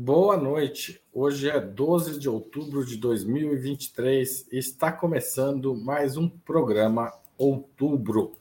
[0.00, 1.02] Boa noite.
[1.12, 8.38] Hoje é 12 de outubro de 2023 e está começando mais um programa Outubro.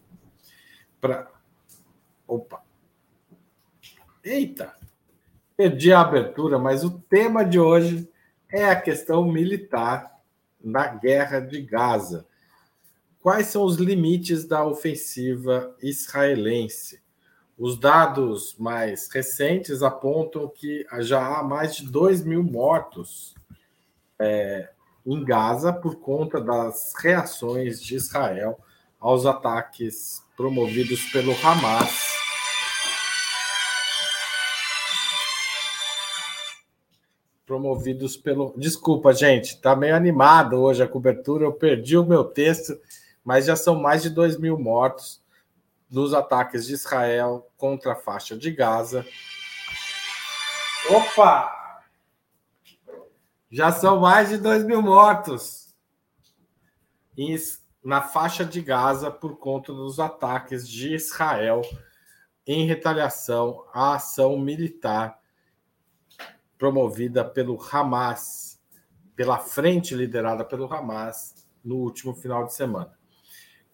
[1.01, 1.27] Pra...
[2.27, 2.61] Opa.
[4.23, 4.75] Eita.
[5.57, 8.07] Perdi a abertura, mas o tema de hoje
[8.51, 10.15] é a questão militar
[10.63, 12.27] na guerra de Gaza.
[13.19, 17.01] Quais são os limites da ofensiva israelense?
[17.57, 23.33] Os dados mais recentes apontam que já há mais de 2 mil mortos
[24.19, 24.69] é,
[25.03, 28.59] em Gaza por conta das reações de Israel
[28.99, 32.15] aos ataques promovidos pelo Hamas.
[37.43, 38.53] Promovidos pelo.
[38.55, 41.45] Desculpa, gente, tá meio animado hoje a cobertura.
[41.45, 42.79] Eu perdi o meu texto,
[43.25, 45.25] mas já são mais de 2 mil mortos
[45.89, 49.05] dos ataques de Israel contra a faixa de Gaza.
[50.89, 51.53] Opa!
[53.49, 55.73] Já são mais de 2 mil mortos
[57.83, 61.61] na faixa de Gaza por conta dos ataques de Israel
[62.45, 65.19] em retaliação à ação militar
[66.57, 68.59] promovida pelo Hamas,
[69.15, 72.97] pela frente liderada pelo Hamas no último final de semana.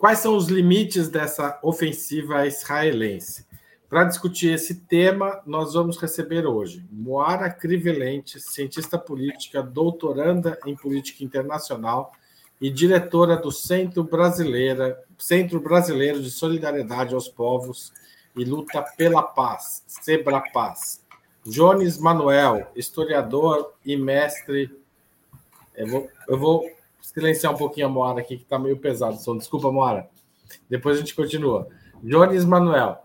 [0.03, 3.47] Quais são os limites dessa ofensiva israelense?
[3.87, 11.23] Para discutir esse tema, nós vamos receber hoje Moara Crivelente, cientista política, doutoranda em política
[11.23, 12.11] internacional
[12.59, 17.93] e diretora do Centro Brasileira, Centro Brasileiro de Solidariedade aos Povos
[18.35, 19.85] e Luta pela Paz,
[20.51, 21.01] Paz.
[21.45, 24.69] Jones Manuel, historiador e mestre.
[25.73, 29.19] Eu vou, eu vou silenciar um pouquinho a Moara aqui, que está meio pesado o
[29.19, 29.37] som.
[29.37, 30.09] Desculpa, Moara.
[30.69, 31.67] Depois a gente continua.
[32.01, 32.97] Jones Manuel,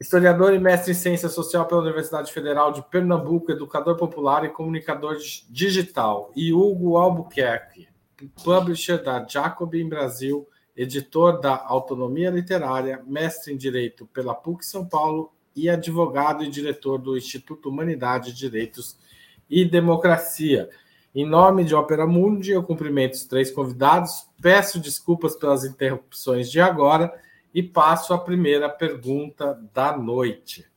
[0.00, 5.16] historiador e mestre em ciência social pela Universidade Federal de Pernambuco, educador popular e comunicador
[5.48, 6.32] digital.
[6.34, 7.88] E Hugo Albuquerque,
[8.42, 15.32] publisher da Jacobin Brasil, editor da Autonomia Literária, mestre em Direito pela PUC São Paulo
[15.54, 18.98] e advogado e diretor do Instituto Humanidade, Direitos
[19.48, 20.68] e Democracia.
[21.14, 26.60] Em nome de Opera Mundi, eu cumprimento os três convidados, peço desculpas pelas interrupções de
[26.60, 27.14] agora
[27.54, 30.68] e passo a primeira pergunta da noite.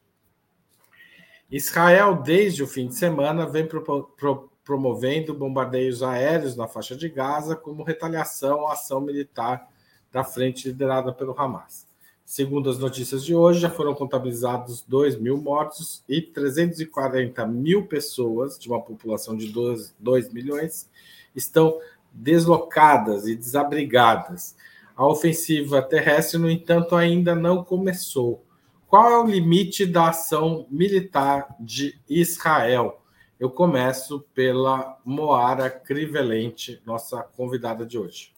[1.49, 7.09] Israel, desde o fim de semana, vem pro, pro, promovendo bombardeios aéreos na faixa de
[7.09, 9.67] Gaza como retaliação à ação militar
[10.11, 11.86] da frente liderada pelo Hamas.
[12.29, 18.59] Segundo as notícias de hoje, já foram contabilizados 2 mil mortos e 340 mil pessoas,
[18.59, 20.89] de uma população de 2, 2 milhões,
[21.33, 21.79] estão
[22.11, 24.57] deslocadas e desabrigadas.
[24.93, 28.43] A ofensiva terrestre, no entanto, ainda não começou.
[28.89, 33.01] Qual é o limite da ação militar de Israel?
[33.39, 38.36] Eu começo pela Moara Crivelente, nossa convidada de hoje.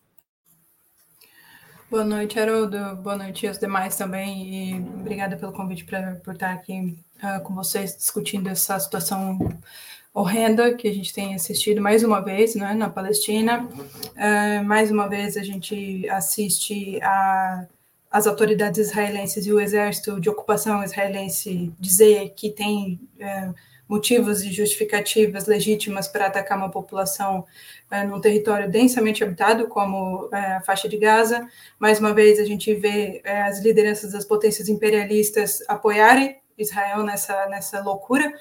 [1.90, 2.98] Boa noite, Haroldo.
[2.98, 4.76] Boa noite aos demais também.
[4.76, 9.40] E obrigada pelo convite pra, por estar aqui uh, com vocês discutindo essa situação
[10.14, 13.64] horrenda que a gente tem assistido mais uma vez né, na Palestina.
[13.64, 17.66] Uh, mais uma vez a gente assiste a,
[18.12, 23.00] as autoridades israelenses e o exército de ocupação israelense dizer que tem.
[23.16, 23.56] Uh,
[23.90, 27.44] motivos e justificativas legítimas para atacar uma população
[27.90, 31.50] é, num território densamente habitado, como é, a faixa de Gaza.
[31.80, 37.48] Mais uma vez, a gente vê é, as lideranças das potências imperialistas apoiarem Israel nessa,
[37.48, 38.32] nessa loucura.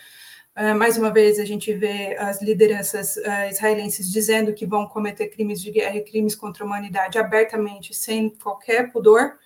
[0.55, 5.29] É, mais uma vez, a gente vê as lideranças é, israelenses dizendo que vão cometer
[5.29, 9.39] crimes de guerra e crimes contra a humanidade abertamente, sem qualquer pudor.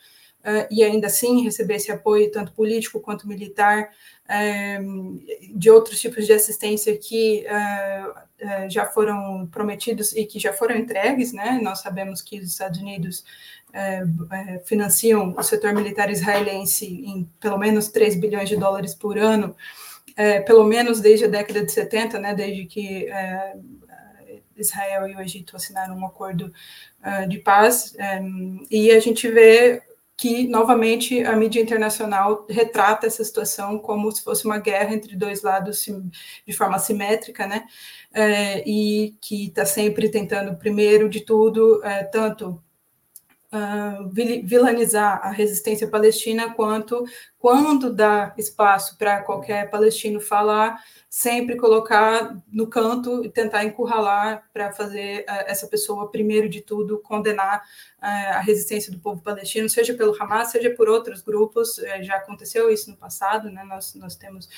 [0.43, 3.91] Uh, e ainda assim receber esse apoio, tanto político quanto militar,
[4.25, 5.23] uh,
[5.55, 11.33] de outros tipos de assistência que uh, já foram prometidos e que já foram entregues.
[11.33, 11.61] Né?
[11.63, 13.25] Nós sabemos que os Estados Unidos
[14.67, 19.57] financiam o setor militar israelense em pelo menos 3 bilhões de dólares por ano,
[20.45, 22.35] pelo menos desde a década de 70, né?
[22.35, 23.09] desde que
[24.55, 26.53] Israel e o Egito assinaram um acordo
[27.31, 29.81] de paz, um, e a gente vê
[30.23, 35.43] que, novamente, a mídia internacional retrata essa situação como se fosse uma guerra entre dois
[35.43, 35.85] lados
[36.47, 37.67] de forma simétrica, né?
[38.15, 42.63] É, e que está sempre tentando, primeiro de tudo, é, tanto
[43.53, 44.09] uh,
[44.45, 47.05] vilanizar a resistência palestina, quanto,
[47.39, 54.73] quando dá espaço para qualquer palestino falar, sempre colocar no canto e tentar encurralar para
[54.73, 59.93] fazer uh, essa pessoa, primeiro de tudo, condenar uh, a resistência do povo palestino, seja
[59.93, 61.77] pelo Hamas, seja por outros grupos.
[61.79, 63.63] Uh, já aconteceu isso no passado, né?
[63.65, 64.49] nós, nós temos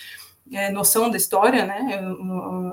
[0.52, 2.00] é, noção da história, né?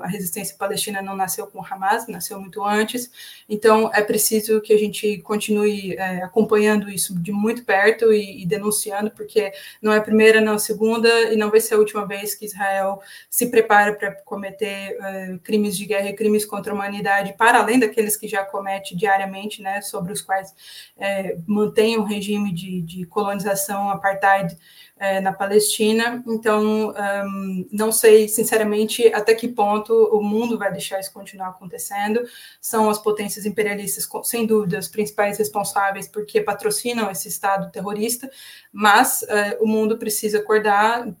[0.02, 3.10] A resistência palestina não nasceu com Hamas, nasceu muito antes.
[3.48, 8.46] Então, é preciso que a gente continue é, acompanhando isso de muito perto e, e,
[8.46, 11.78] denunciando, porque não é a primeira, não é a segunda, e não vai ser a
[11.78, 16.72] última vez que Israel se prepara para cometer é, crimes de guerra e crimes contra
[16.72, 19.80] a humanidade, para além daqueles que já comete diariamente, né?
[19.80, 20.54] Sobre os quais
[20.98, 24.56] é, mantém um regime de, de colonização apartheid
[25.02, 26.22] é, na Palestina.
[26.28, 26.94] Então,
[27.26, 32.22] um, não sei, sinceramente, até que ponto o mundo vai deixar isso continuar acontecendo.
[32.60, 38.30] São as potências imperialistas, sem dúvida, os principais responsáveis porque patrocinam esse Estado terrorista,
[38.72, 41.12] mas uh, o mundo precisa acordar,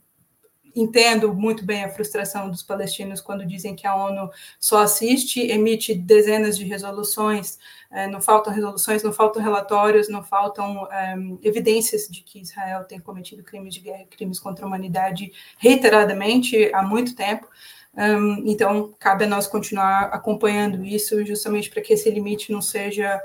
[0.76, 4.30] entendo muito bem a frustração dos palestinos quando dizem que a ONU
[4.60, 10.90] só assiste, emite dezenas de resoluções, é, não faltam resoluções, não faltam relatórios, não faltam
[10.90, 16.72] é, evidências de que Israel tem cometido crimes de guerra, crimes contra a humanidade reiteradamente
[16.74, 17.46] há muito tempo.
[17.94, 23.20] Um, então, cabe a nós continuar acompanhando isso, justamente para que esse limite não seja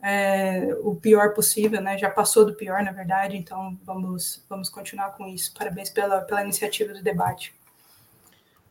[0.00, 1.98] é, o pior possível, né?
[1.98, 5.52] Já passou do pior, na verdade, então vamos, vamos continuar com isso.
[5.54, 7.54] Parabéns pela, pela iniciativa do debate.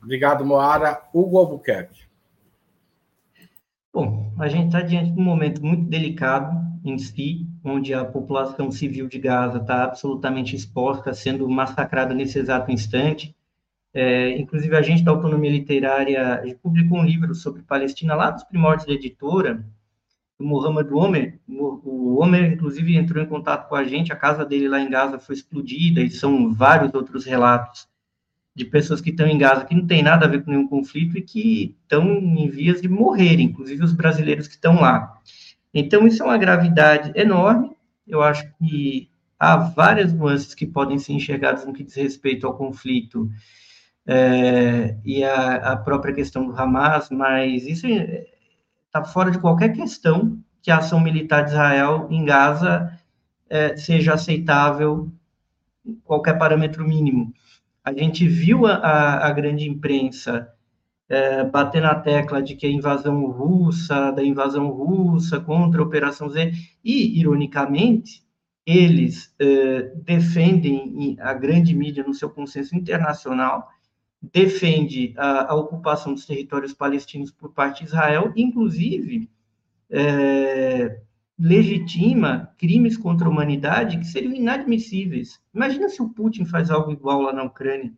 [0.01, 1.01] Obrigado, Moara.
[1.13, 2.01] Hugo Albuquerque.
[3.93, 8.71] Bom, a gente está diante de um momento muito delicado em si, onde a população
[8.71, 13.35] civil de Gaza está absolutamente exposta, sendo massacrada nesse exato instante.
[13.93, 18.87] É, inclusive, a gente da Autonomia Literária publicou um livro sobre Palestina lá dos primórdios
[18.87, 19.63] da editora,
[20.39, 21.39] do Mohamed Omer.
[21.47, 25.19] O Omer, inclusive, entrou em contato com a gente, a casa dele lá em Gaza
[25.19, 27.90] foi explodida, e são vários outros relatos
[28.55, 31.17] de pessoas que estão em Gaza que não tem nada a ver com nenhum conflito
[31.17, 35.17] e que estão em vias de morrer, inclusive os brasileiros que estão lá.
[35.73, 37.71] Então, isso é uma gravidade enorme.
[38.05, 39.09] Eu acho que
[39.39, 43.29] há várias nuances que podem ser enxergadas no que diz respeito ao conflito
[44.05, 48.25] é, e a, própria questão do Hamas, mas isso é,
[48.85, 52.99] está fora de qualquer questão que a ação militar de Israel em Gaza
[53.49, 55.11] é, seja aceitável
[56.03, 57.33] qualquer parâmetro mínimo.
[57.83, 60.53] A gente viu a, a grande imprensa
[61.09, 66.29] é, bater na tecla de que a invasão russa, da invasão russa contra a Operação
[66.29, 68.23] Z, e, ironicamente,
[68.65, 73.67] eles é, defendem, a grande mídia, no seu consenso internacional,
[74.21, 79.29] defende a, a, ocupação dos territórios palestinos por parte de Israel, inclusive
[79.89, 81.01] é,
[81.41, 85.41] legitima crimes contra a humanidade que seriam inadmissíveis.
[85.51, 87.91] Imagina se o Putin faz algo igual lá na Ucrânia.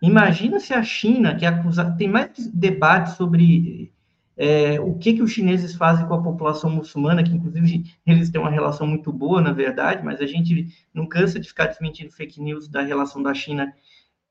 [0.00, 3.92] Imagina se a China, que acusa, tem mais debate sobre
[4.34, 8.40] é, o que, que os chineses fazem com a população muçulmana, que inclusive eles têm
[8.40, 12.40] uma relação muito boa, na verdade, mas a gente não cansa de ficar desmentindo fake
[12.40, 13.74] news da relação da China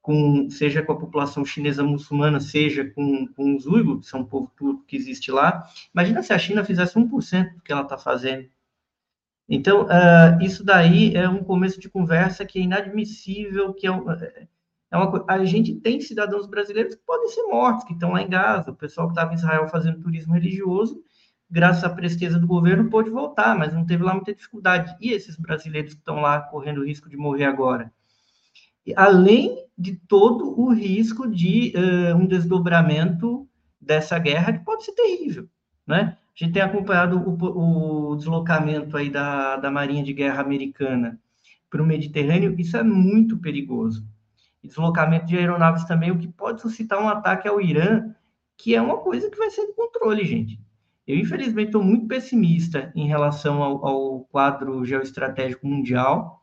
[0.04, 4.26] com, seja com a população chinesa muçulmana, seja com, com os uigures, que são um
[4.26, 5.66] povo turco que existe lá.
[5.94, 8.50] Imagina se a China fizesse 1% do que ela está fazendo.
[9.48, 13.92] Então, uh, isso daí é um começo de conversa que é inadmissível, que é,
[14.92, 18.30] é uma, a gente tem cidadãos brasileiros que podem ser mortos, que estão lá em
[18.30, 21.02] Gaza, o pessoal que estava em Israel fazendo turismo religioso,
[21.50, 24.98] graças à presteza do governo, pôde voltar, mas não teve lá muita dificuldade.
[25.00, 27.90] E esses brasileiros que estão lá correndo risco de morrer agora?
[28.96, 33.48] Além de todo o risco de uh, um desdobramento
[33.80, 35.48] dessa guerra, que pode ser terrível,
[35.86, 36.18] né?
[36.36, 41.20] A gente tem acompanhado o, o deslocamento aí da, da Marinha de Guerra americana
[41.70, 44.08] para o Mediterrâneo, isso é muito perigoso.
[44.64, 48.14] E deslocamento de aeronaves também, o que pode suscitar um ataque ao Irã,
[48.58, 50.60] que é uma coisa que vai ser de controle, gente.
[51.06, 56.43] Eu, infelizmente, estou muito pessimista em relação ao, ao quadro geoestratégico mundial,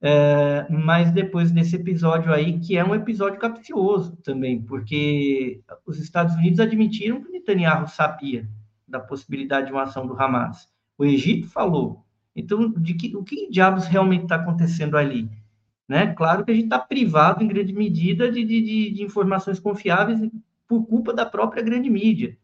[0.00, 6.34] é, mas depois desse episódio aí, que é um episódio capcioso também, porque os Estados
[6.34, 8.48] Unidos admitiram que Netanyahu sabia
[8.86, 10.68] da possibilidade de uma ação do Hamas.
[10.98, 12.04] O Egito falou.
[12.34, 15.28] Então, de que, o que diabos realmente está acontecendo ali?
[15.88, 16.12] Né?
[16.14, 20.20] Claro que a gente está privado, em grande medida, de, de, de informações confiáveis
[20.68, 22.36] por culpa da própria grande mídia.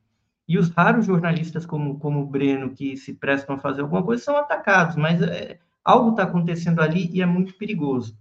[0.49, 4.23] E os raros jornalistas como, como o Breno, que se prestam a fazer alguma coisa,
[4.23, 8.17] são atacados, mas é, Algo está acontecendo ali e é muito perigoso.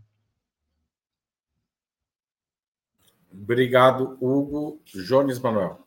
[3.31, 4.79] Obrigado, Hugo.
[5.07, 5.79] Jones Manuel.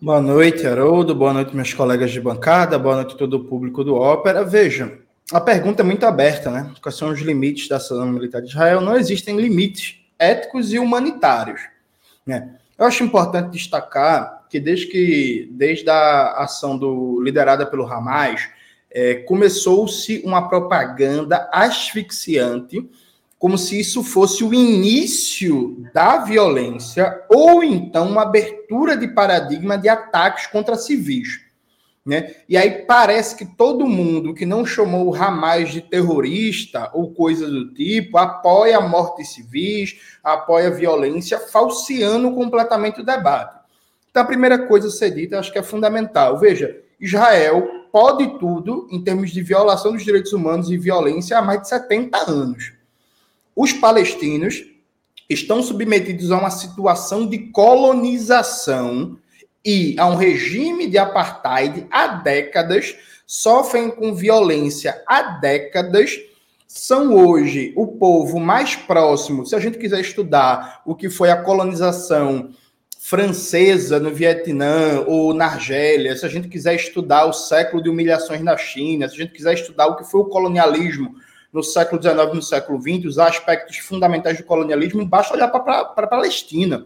[0.00, 1.14] Boa noite, Haroldo.
[1.14, 2.78] Boa noite, meus colegas de bancada.
[2.78, 4.44] Boa noite, todo o público do Ópera.
[4.44, 5.00] Veja,
[5.32, 6.72] a pergunta é muito aberta, né?
[6.82, 8.80] Quais são os limites da ação militar de Israel?
[8.80, 11.62] Não existem limites éticos e humanitários.
[12.24, 12.56] Né?
[12.78, 18.48] Eu acho importante destacar que desde que desde a ação do, liderada pelo Hamas,
[18.90, 22.88] é, começou-se uma propaganda asfixiante
[23.38, 29.88] como se isso fosse o início da violência ou então uma abertura de paradigma de
[29.88, 31.44] ataques contra civis.
[32.04, 32.36] Né?
[32.48, 37.48] E aí parece que todo mundo que não chamou o Hamas de terrorista ou coisa
[37.48, 43.56] do tipo apoia a morte de civis, apoia a violência, falseando completamente o debate.
[44.08, 46.38] Então, a primeira coisa a ser dita, acho que é fundamental.
[46.38, 51.62] Veja, Israel pode tudo em termos de violação dos direitos humanos e violência há mais
[51.62, 52.74] de 70 anos.
[53.56, 54.66] Os palestinos
[55.30, 59.16] estão submetidos a uma situação de colonização
[59.64, 62.94] e a um regime de apartheid há décadas,
[63.26, 66.20] sofrem com violência há décadas,
[66.68, 71.42] são hoje o povo mais próximo, se a gente quiser estudar o que foi a
[71.42, 72.50] colonização
[73.08, 78.42] francesa no Vietnã ou na Argélia, se a gente quiser estudar o século de humilhações
[78.42, 81.14] na China, se a gente quiser estudar o que foi o colonialismo
[81.52, 85.82] no século XIX e no século XX, os aspectos fundamentais do colonialismo, basta olhar para
[85.82, 86.84] a Palestina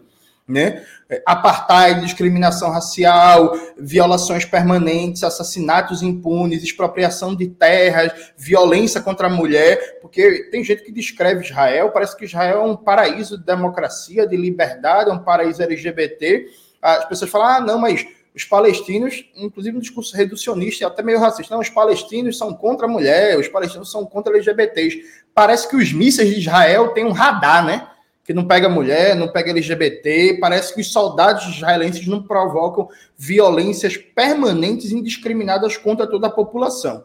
[0.51, 0.83] né?
[1.25, 10.49] Apartheid, discriminação racial, violações permanentes, assassinatos impunes, expropriação de terras, violência contra a mulher, porque
[10.51, 15.09] tem gente que descreve Israel, parece que Israel é um paraíso de democracia, de liberdade,
[15.09, 16.45] é um paraíso LGBT.
[16.81, 21.53] As pessoas falam, ah, não, mas os palestinos, inclusive no discurso reducionista, até meio racista,
[21.53, 25.01] não, os palestinos são contra a mulher, os palestinos são contra LGBTs.
[25.33, 27.87] Parece que os mísseis de Israel têm um radar, né?
[28.23, 30.37] Que não pega mulher, não pega LGBT.
[30.39, 32.87] Parece que os soldados israelenses não provocam
[33.17, 37.03] violências permanentes e indiscriminadas contra toda a população.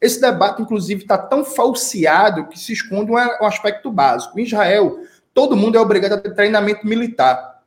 [0.00, 4.38] Esse debate, inclusive, está tão falseado que se esconde um aspecto básico.
[4.38, 4.98] Em Israel,
[5.34, 7.57] todo mundo é obrigado a ter treinamento militar.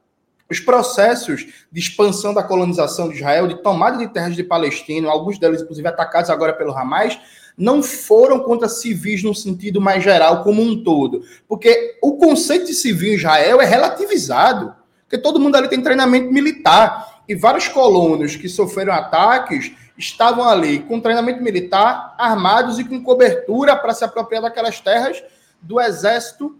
[0.51, 5.39] Os processos de expansão da colonização de Israel, de tomada de terras de Palestina, alguns
[5.39, 7.17] deles, inclusive, atacados agora pelo Hamas,
[7.57, 11.23] não foram contra civis no sentido mais geral, como um todo.
[11.47, 14.75] Porque o conceito de civil em Israel é relativizado.
[15.03, 17.21] Porque todo mundo ali tem treinamento militar.
[17.29, 23.77] E vários colonos que sofreram ataques estavam ali com treinamento militar, armados e com cobertura
[23.77, 25.23] para se apropriar daquelas terras
[25.61, 26.59] do exército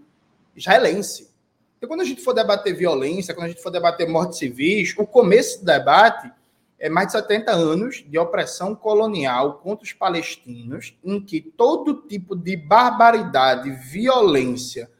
[0.55, 1.30] israelense.
[1.81, 5.03] Então, quando a gente for debater violência, quando a gente for debater morte civis, o
[5.03, 6.31] começo do debate
[6.77, 12.35] é mais de 70 anos de opressão colonial contra os palestinos, em que todo tipo
[12.35, 14.91] de barbaridade, violência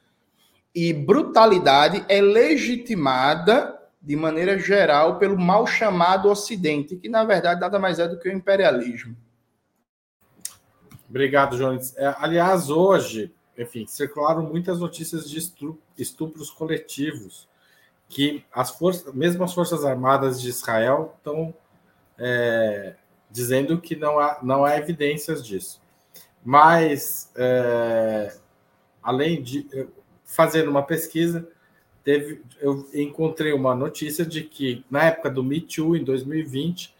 [0.73, 7.77] e brutalidade é legitimada de maneira geral pelo mal chamado Ocidente, que na verdade nada
[7.77, 9.15] mais é do que o imperialismo.
[11.07, 11.95] Obrigado, Jones.
[11.95, 15.39] É, aliás, hoje, enfim, circularam muitas notícias de
[15.97, 17.49] estupros coletivos
[18.07, 21.53] que as forças, mesmo as forças armadas de Israel estão
[22.17, 22.95] é,
[23.29, 25.81] dizendo que não há, não há evidências disso.
[26.43, 28.35] Mas, é,
[29.01, 29.67] além de
[30.25, 31.47] fazendo uma pesquisa,
[32.03, 36.93] teve, eu encontrei uma notícia de que na época do Me Too, em 2020,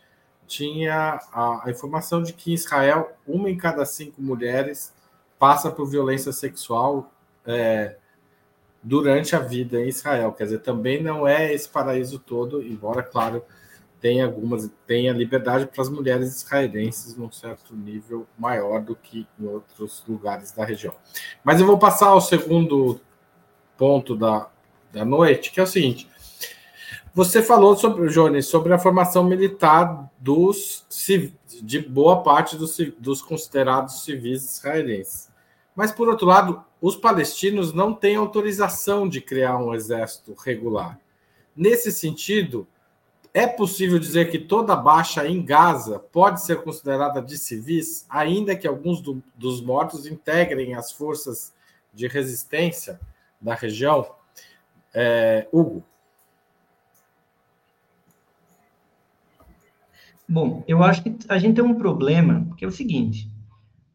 [0.48, 4.94] tinha a, a informação de que em Israel, uma em cada cinco mulheres
[5.42, 7.12] passa por violência sexual
[7.48, 7.96] é,
[8.84, 10.34] durante a vida em Israel.
[10.34, 13.44] Quer dizer, também não é esse paraíso todo, embora, claro,
[14.00, 19.28] tem algumas tem a liberdade para as mulheres israelenses num certo nível maior do que
[19.40, 20.94] em outros lugares da região.
[21.44, 23.02] Mas eu vou passar ao segundo
[23.76, 24.48] ponto da,
[24.94, 26.08] da noite, que é o seguinte:
[27.16, 30.86] você falou sobre Jones sobre a formação militar dos
[31.64, 35.31] de boa parte dos, dos considerados civis israelenses.
[35.76, 41.00] Mas por outro lado, os palestinos não têm autorização de criar um exército regular.
[41.56, 42.68] Nesse sentido,
[43.34, 48.68] é possível dizer que toda baixa em Gaza pode ser considerada de civis, ainda que
[48.68, 51.54] alguns do, dos mortos integrem as forças
[51.94, 53.00] de resistência
[53.40, 54.06] da região?
[54.94, 55.84] É, Hugo.
[60.28, 63.30] Bom, eu acho que a gente tem um problema, que é o seguinte: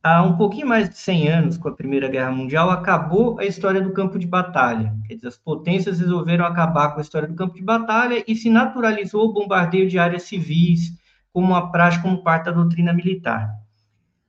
[0.07, 3.81] há um pouquinho mais de 100 anos, com a Primeira Guerra Mundial, acabou a história
[3.81, 4.95] do campo de batalha.
[5.05, 8.49] Quer dizer, as potências resolveram acabar com a história do campo de batalha e se
[8.49, 10.97] naturalizou o bombardeio de áreas civis
[11.33, 13.51] como uma prática, como parte da doutrina militar.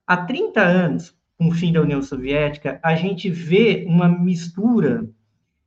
[0.07, 5.07] Há 30 anos, com o fim da União Soviética, a gente vê uma mistura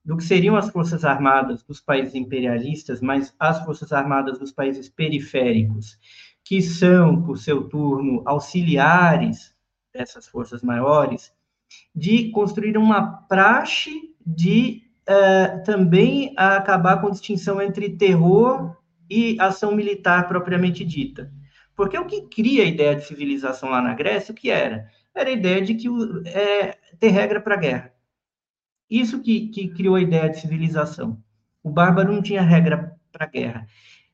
[0.05, 4.89] do que seriam as forças armadas dos países imperialistas, mas as forças armadas dos países
[4.89, 5.97] periféricos,
[6.45, 9.55] que são, por seu turno, auxiliares
[10.01, 11.33] dessas forças maiores,
[11.95, 18.77] de construir uma praxe de uh, também acabar com a distinção entre terror
[19.09, 21.31] e ação militar propriamente dita.
[21.77, 24.89] Porque o que cria a ideia de civilização lá na Grécia, o que era?
[25.15, 25.89] Era a ideia de que
[26.27, 27.93] é, ter regra para guerra.
[28.89, 31.23] Isso que, que criou a ideia de civilização.
[31.63, 33.67] O bárbaro não tinha regra para guerra.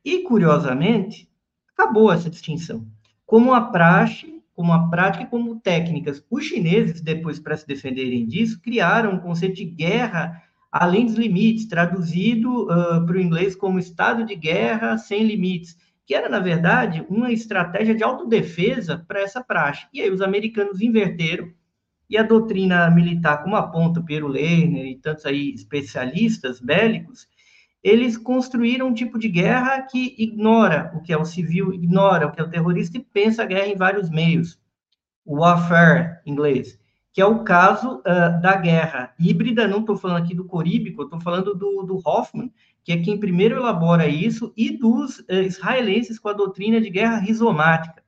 [0.03, 1.29] E, curiosamente,
[1.73, 2.87] acabou essa distinção.
[3.25, 6.25] Como a praxe, como a prática e como técnicas.
[6.31, 11.67] Os chineses, depois, para se defenderem disso, criaram um conceito de guerra além dos limites,
[11.67, 17.05] traduzido uh, para o inglês como estado de guerra sem limites, que era, na verdade,
[17.07, 19.85] uma estratégia de autodefesa para essa praxe.
[19.93, 21.51] E aí os americanos inverteram,
[22.09, 27.27] e a doutrina militar, como aponta Piero Lerner e tantos aí especialistas bélicos,
[27.87, 32.31] eles construíram um tipo de guerra que ignora o que é o civil, ignora o
[32.31, 34.59] que é o terrorista e pensa a guerra em vários meios.
[35.25, 36.79] O warfare, em inglês
[37.17, 41.19] que é o caso uh, da guerra híbrida, não estou falando aqui do Coríbico, estou
[41.19, 42.53] falando do, do, Hoffman,
[42.83, 47.17] que é quem primeiro elabora isso, e dos uh, israelenses com a doutrina de guerra
[47.17, 48.03] rizomática.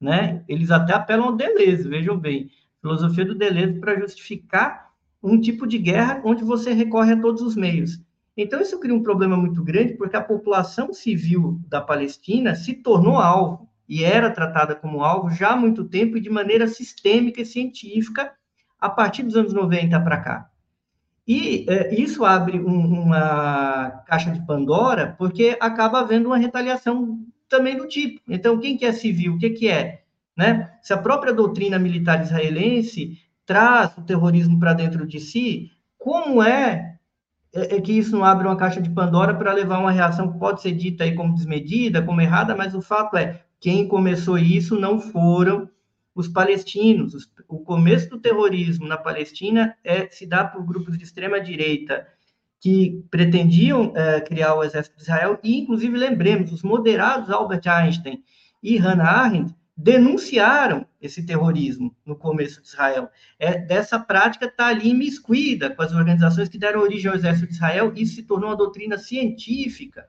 [0.00, 0.42] Né?
[0.48, 4.92] Eles até apelam ao Deleuze, vejam bem, filosofia do Deleuze para justificar
[5.22, 8.00] um tipo de guerra onde você recorre a todos os meios.
[8.36, 13.18] Então, isso cria um problema muito grande, porque a população civil da Palestina se tornou
[13.18, 17.46] alvo e era tratada como alvo já há muito tempo e de maneira sistêmica e
[17.46, 18.32] científica
[18.80, 20.50] a partir dos anos 90 para cá.
[21.26, 27.76] E é, isso abre um, uma caixa de Pandora, porque acaba havendo uma retaliação também
[27.76, 28.20] do tipo.
[28.28, 29.34] Então, quem que é civil?
[29.34, 30.02] O que, que é?
[30.36, 30.72] Né?
[30.82, 36.91] Se a própria doutrina militar israelense traz o terrorismo para dentro de si, como é,
[37.54, 40.38] é, é, que isso não abre uma caixa de Pandora para levar uma reação que
[40.38, 44.78] pode ser dita aí como desmedida, como errada, mas o fato é, quem começou isso
[44.78, 45.68] não foram
[46.14, 47.14] os palestinos.
[47.48, 52.06] O começo do terrorismo na Palestina é, se dá por grupos de extrema direita
[52.60, 58.22] que pretendiam é, criar o exército de Israel, e inclusive lembremos, os moderados Albert Einstein
[58.62, 63.10] e Hannah Arendt denunciaram esse terrorismo no começo de Israel.
[63.38, 67.54] É, dessa prática está ali imiscuída com as organizações que deram origem ao exército de
[67.54, 70.06] Israel, e se tornou uma doutrina científica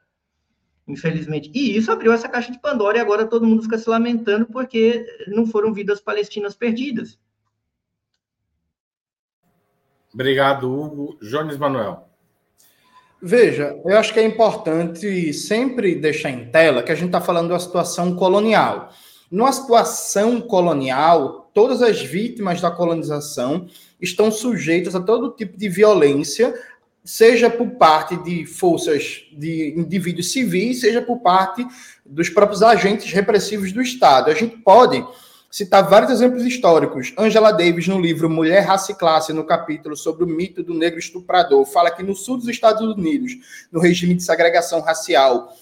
[0.85, 1.49] infelizmente.
[1.53, 5.05] E isso abriu essa caixa de Pandora e agora todo mundo fica se lamentando porque
[5.27, 7.17] não foram vidas palestinas perdidas.
[10.13, 11.17] Obrigado, Hugo.
[11.21, 12.09] Jones Manuel.
[13.21, 17.47] Veja, eu acho que é importante sempre deixar em tela que a gente está falando
[17.47, 18.91] de uma situação colonial.
[19.29, 23.67] Numa situação colonial, todas as vítimas da colonização
[24.01, 26.53] estão sujeitas a todo tipo de violência,
[27.03, 31.65] seja por parte de forças de indivíduos civis, seja por parte
[32.05, 34.29] dos próprios agentes repressivos do Estado.
[34.29, 35.05] A gente pode
[35.53, 37.13] citar vários exemplos históricos.
[37.15, 40.97] Angela Davis, no livro Mulher, Raça e Classe, no capítulo sobre o mito do negro
[40.97, 43.33] estuprador, fala que no sul dos Estados Unidos,
[43.71, 45.53] no regime de segregação racial,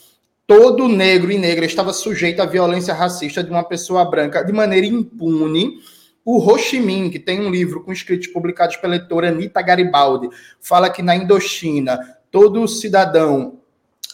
[0.51, 4.85] todo negro e negra estava sujeito à violência racista de uma pessoa branca de maneira
[4.85, 5.79] impune
[6.25, 10.27] o Ho Chi Minh, que tem um livro com escritos publicados pela editora Anita Garibaldi,
[10.59, 11.97] fala que na Indochina
[12.29, 13.59] todo cidadão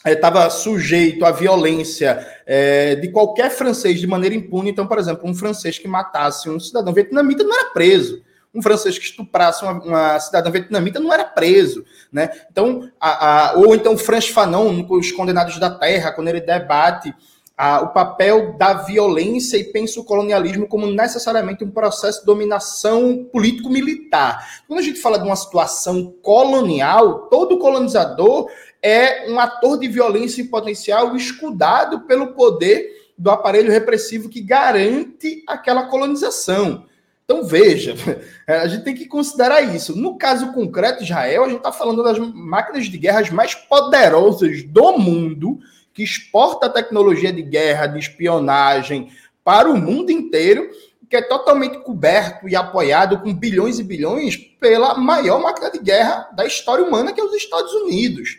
[0.05, 4.69] estava é, sujeito à violência é, de qualquer francês de maneira impune.
[4.69, 8.21] Então, por exemplo, um francês que matasse um cidadão vietnamita não era preso.
[8.53, 12.29] Um francês que estuprasse uma, uma cidadã vietnamita não era preso, né?
[12.51, 17.13] Então, a, a, ou então Franz Fanon, os Condenados da Terra, quando ele debate
[17.57, 23.27] a, o papel da violência e pensa o colonialismo como necessariamente um processo de dominação
[23.31, 24.61] político-militar.
[24.67, 28.47] Quando a gente fala de uma situação colonial, todo colonizador
[28.81, 35.43] é um ator de violência em potencial escudado pelo poder do aparelho repressivo que garante
[35.47, 36.85] aquela colonização.
[37.29, 37.93] Então, veja,
[38.47, 39.93] a gente tem que considerar isso.
[39.97, 44.97] No caso concreto Israel, a gente está falando das máquinas de guerra mais poderosas do
[44.97, 45.59] mundo,
[45.93, 49.11] que exporta tecnologia de guerra, de espionagem
[49.43, 50.69] para o mundo inteiro,
[51.09, 56.29] que é totalmente coberto e apoiado com bilhões e bilhões pela maior máquina de guerra
[56.33, 58.37] da história humana, que é os Estados Unidos.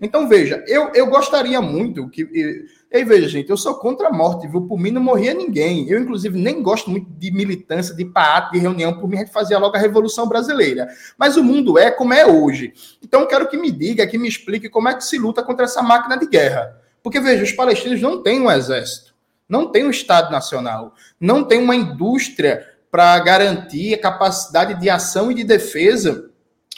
[0.00, 2.64] Então, veja, eu, eu gostaria muito que.
[2.96, 4.68] E, veja, gente, eu sou contra a morte, viu?
[4.68, 5.84] Por mim não morria ninguém.
[5.90, 9.00] Eu, inclusive, nem gosto muito de militância, de pato, de reunião.
[9.00, 10.86] Por mim, a gente fazia logo a Revolução Brasileira.
[11.18, 12.72] Mas o mundo é como é hoje.
[13.02, 15.82] Então, quero que me diga, que me explique como é que se luta contra essa
[15.82, 16.80] máquina de guerra.
[17.02, 19.12] Porque, veja, os palestinos não têm um exército,
[19.48, 25.32] não têm um Estado Nacional, não têm uma indústria para garantir a capacidade de ação
[25.32, 26.30] e de defesa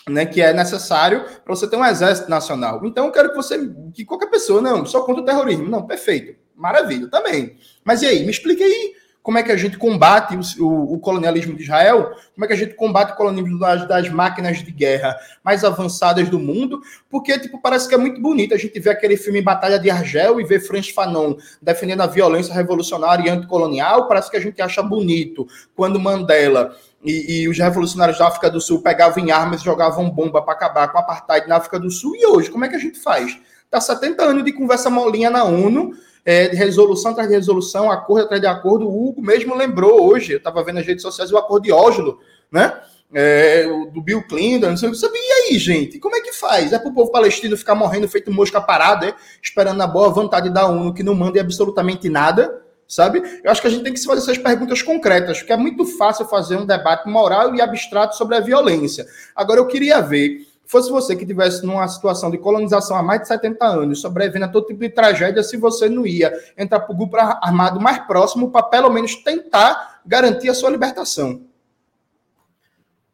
[0.09, 2.81] né, que é necessário para você ter um exército nacional.
[2.85, 3.59] Então, eu quero que você,
[3.92, 5.69] que qualquer pessoa, não, só contra o terrorismo.
[5.69, 7.57] Não, perfeito, maravilha, também.
[7.85, 11.01] Mas e aí, me explique aí, como é que a gente combate o, o, o
[11.01, 14.71] colonialismo de Israel, como é que a gente combate o colonialismo das, das, máquinas de
[14.71, 18.90] guerra mais avançadas do mundo, porque, tipo, parece que é muito bonito a gente ver
[18.90, 24.07] aquele filme Batalha de Argel e ver Franz Fanon defendendo a violência revolucionária e anticolonial,
[24.07, 28.61] parece que a gente acha bonito quando Mandela e, e, os revolucionários da África do
[28.61, 31.88] Sul pegavam em armas e jogavam bomba para acabar com o apartheid na África do
[31.88, 32.16] Sul.
[32.16, 33.38] E hoje, como é que a gente faz?
[33.64, 35.92] Está 70 anos de conversa molinha na ONU,
[36.25, 38.88] é, de resolução atrás de resolução, acordo atrás de acordo.
[38.88, 42.19] O Hugo mesmo lembrou hoje, eu estava vendo nas redes sociais o acordo de Oslo,
[42.51, 42.73] né?
[43.14, 43.64] É,
[43.95, 44.99] do Bill Clinton, não sei o que.
[45.16, 46.73] E aí, gente, como é que faz?
[46.73, 49.14] É para o povo palestino ficar morrendo feito mosca parada, é?
[49.40, 52.65] esperando a boa vontade da ONU que não mande absolutamente nada?
[52.88, 53.40] Sabe?
[53.42, 55.85] Eu acho que a gente tem que se fazer essas perguntas concretas, porque é muito
[55.96, 59.07] fácil fazer um debate moral e abstrato sobre a violência.
[59.35, 63.29] Agora, eu queria ver, fosse você que estivesse numa situação de colonização há mais de
[63.29, 66.96] 70 anos, sobrevivendo a todo tipo de tragédia, se você não ia entrar para o
[66.96, 71.42] grupo armado mais próximo para pelo menos tentar garantir a sua libertação.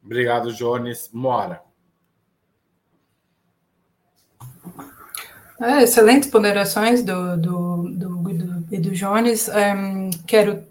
[0.04, 1.08] Obrigado, Jones.
[1.12, 1.71] Mora.
[5.62, 8.08] É, excelentes ponderações do, do, do,
[8.80, 9.48] do, Jones.
[9.48, 10.64] Um, quero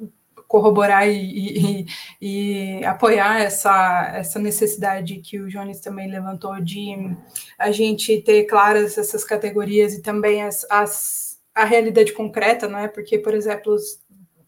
[0.47, 1.85] corroborar e,
[2.21, 7.15] e, e, apoiar essa, essa necessidade que o Jones também levantou de
[7.57, 12.89] a gente ter claras essas categorias e também as, as, a realidade concreta, não é?
[12.89, 13.77] Porque, por exemplo,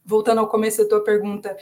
[0.04, 1.56] voltando ao começo da tua pergunta,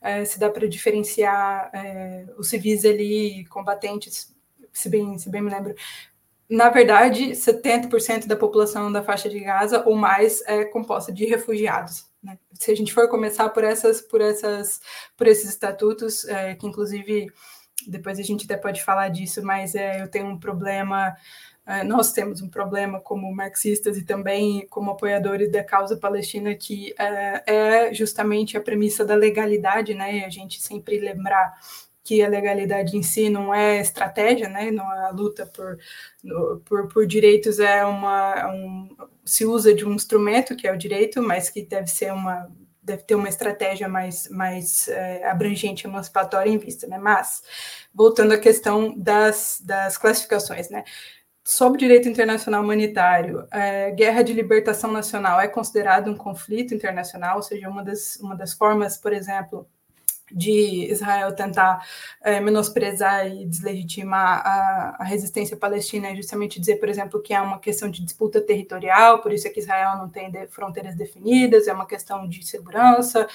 [0.00, 4.32] é, se dá para diferenciar é, os civis ali, combatentes,
[4.72, 5.74] se bem, se bem me lembro,
[6.48, 12.06] na verdade, 70% da população da faixa de Gaza ou mais é composta de refugiados.
[12.22, 12.38] Né?
[12.54, 14.80] Se a gente for começar por essas, por essas,
[15.16, 17.30] por esses estatutos, é, que inclusive
[17.86, 21.14] depois a gente até pode falar disso, mas é, eu tenho um problema.
[21.66, 26.94] É, nós temos um problema como marxistas e também como apoiadores da causa palestina, que
[26.98, 30.24] é, é justamente a premissa da legalidade, né?
[30.24, 31.54] A gente sempre lembrar
[32.08, 34.70] que a legalidade em si não é estratégia, né?
[34.70, 35.78] Não é a luta por,
[36.64, 38.88] por, por direitos é uma um,
[39.26, 42.50] se usa de um instrumento que é o direito, mas que deve ser uma
[42.82, 46.96] deve ter uma estratégia mais mais é, abrangente, emancipatória em vista, né?
[46.96, 47.42] Mas
[47.92, 50.84] voltando à questão das, das classificações, né?
[51.44, 57.42] Sobre direito internacional humanitário, é, guerra de libertação nacional é considerado um conflito internacional, ou
[57.42, 59.68] seja, uma das, uma das formas, por exemplo,
[60.30, 61.86] de Israel tentar
[62.22, 67.40] é, menosprezar e deslegitimar a, a, resistência palestina é justamente dizer, por exemplo, que é
[67.40, 71.66] uma questão de disputa territorial, por isso é que Israel não tem de, fronteiras definidas,
[71.66, 73.26] é uma questão de segurança.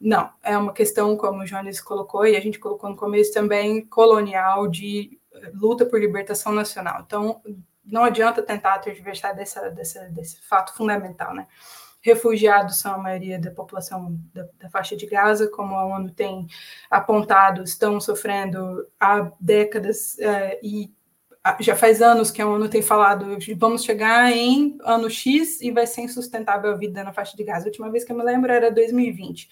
[0.00, 3.84] Não, é uma questão, como o Jones colocou, e a gente colocou no começo também,
[3.86, 5.18] colonial, de
[5.54, 7.02] luta por libertação nacional.
[7.06, 7.40] Então,
[7.84, 11.46] não adianta tentar tergiversar dessa, dessa, desse fato fundamental, né?
[12.02, 16.46] Refugiados são a maioria da população da, da, faixa de Gaza, como a ONU tem
[16.90, 20.92] apontado, estão sofrendo há décadas uh, e
[21.60, 25.86] já faz anos que a ONU tem falado, vamos chegar em ano X e vai
[25.86, 27.64] ser insustentável a vida na faixa de Gaza.
[27.64, 29.48] A última vez que eu me lembro era 2020,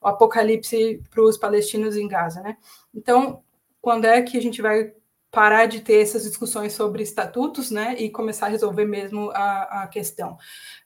[0.00, 2.56] o apocalipse para os palestinos em Gaza, né?
[2.94, 3.42] Então,
[3.80, 4.92] quando é que a gente vai
[5.32, 9.86] parar de ter essas discussões sobre estatutos, né, e começar a resolver mesmo a, a
[9.86, 10.36] questão.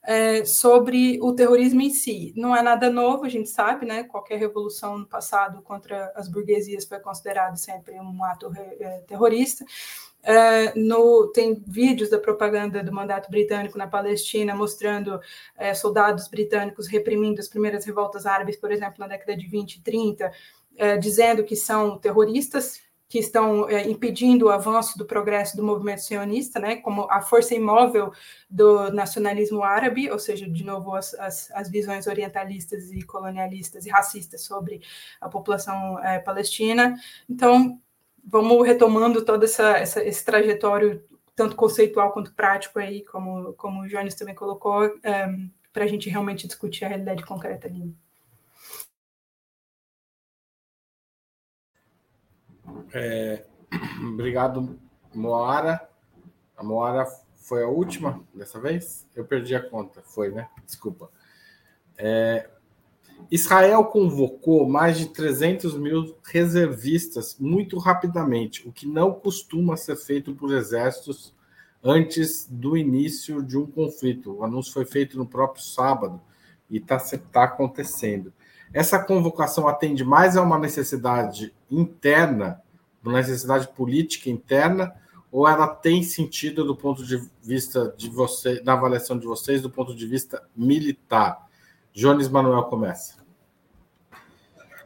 [0.01, 4.39] É, sobre o terrorismo em si, não é nada novo, a gente sabe, né, qualquer
[4.39, 9.65] revolução no passado contra as burguesias foi considerado sempre um ato é, terrorista.
[10.23, 15.19] É, no, tem vídeos da propaganda do mandato britânico na Palestina mostrando
[15.57, 19.81] é, soldados britânicos reprimindo as primeiras revoltas árabes, por exemplo, na década de 20 e
[19.81, 20.31] 30,
[20.77, 26.01] é, dizendo que são terroristas, que estão é, impedindo o avanço do progresso do movimento
[26.01, 28.11] sionista, né, como a força imóvel
[28.49, 33.89] do nacionalismo árabe, ou seja, de novo, as, as, as visões orientalistas e colonialistas e
[33.89, 34.81] racistas sobre
[35.21, 36.97] a população é, palestina.
[37.29, 37.79] Então,
[38.23, 41.01] vamos retomando todo essa, essa, esse trajetório,
[41.33, 45.27] tanto conceitual quanto prático, aí, como, como o Jones também colocou, é,
[45.71, 47.95] para a gente realmente discutir a realidade concreta ali.
[52.99, 53.45] É,
[54.01, 54.79] obrigado,
[55.13, 55.87] Moara.
[56.55, 57.05] A Moara
[57.35, 59.07] foi a última dessa vez?
[59.15, 60.01] Eu perdi a conta.
[60.03, 60.49] Foi, né?
[60.65, 61.11] Desculpa.
[61.95, 62.49] É,
[63.29, 70.33] Israel convocou mais de 300 mil reservistas muito rapidamente, o que não costuma ser feito
[70.33, 71.35] por exércitos
[71.83, 74.37] antes do início de um conflito.
[74.37, 76.19] O anúncio foi feito no próprio sábado
[76.69, 76.97] e está
[77.31, 78.33] tá acontecendo.
[78.73, 82.61] Essa convocação atende mais a uma necessidade interna,
[83.11, 84.93] necessidade política interna,
[85.31, 89.69] ou ela tem sentido do ponto de vista de você, na avaliação de vocês, do
[89.69, 91.47] ponto de vista militar?
[91.93, 93.17] Jones Manuel começa.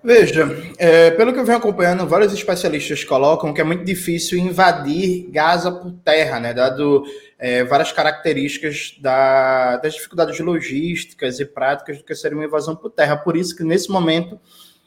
[0.03, 0.47] Veja,
[0.79, 5.71] é, pelo que eu venho acompanhando, vários especialistas colocam que é muito difícil invadir Gaza
[5.71, 6.55] por terra, né?
[6.55, 7.03] Dado
[7.37, 12.89] é, várias características da, das dificuldades logísticas e práticas do que seria uma invasão por
[12.89, 13.15] terra.
[13.15, 14.39] Por isso que, nesse momento,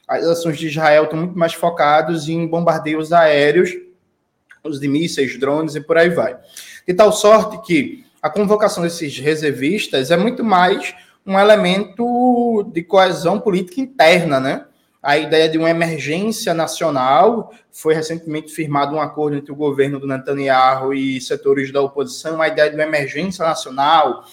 [0.07, 3.71] as ações de Israel estão muito mais focadas em bombardeios aéreos,
[4.63, 6.37] os de mísseis, drones e por aí vai.
[6.87, 10.95] De tal sorte que a convocação desses reservistas é muito mais
[11.27, 14.65] um elemento de coesão política interna, né?
[15.05, 17.53] a ideia de uma emergência nacional.
[17.71, 22.49] Foi recentemente firmado um acordo entre o governo do Netanyahu e setores da oposição, a
[22.49, 24.25] ideia de uma emergência nacional,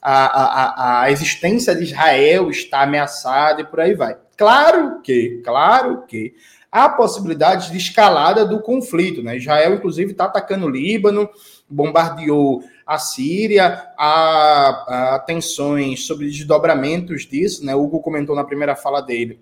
[0.00, 4.16] a, a, a existência de Israel está ameaçada e por aí vai.
[4.40, 6.32] Claro que, claro que
[6.72, 9.22] há possibilidades de escalada do conflito.
[9.22, 9.36] Né?
[9.36, 11.28] Israel, inclusive, está atacando o Líbano,
[11.68, 17.66] bombardeou a Síria, há, há tensões sobre desdobramentos disso.
[17.66, 17.74] Né?
[17.74, 19.38] O Hugo comentou na primeira fala dele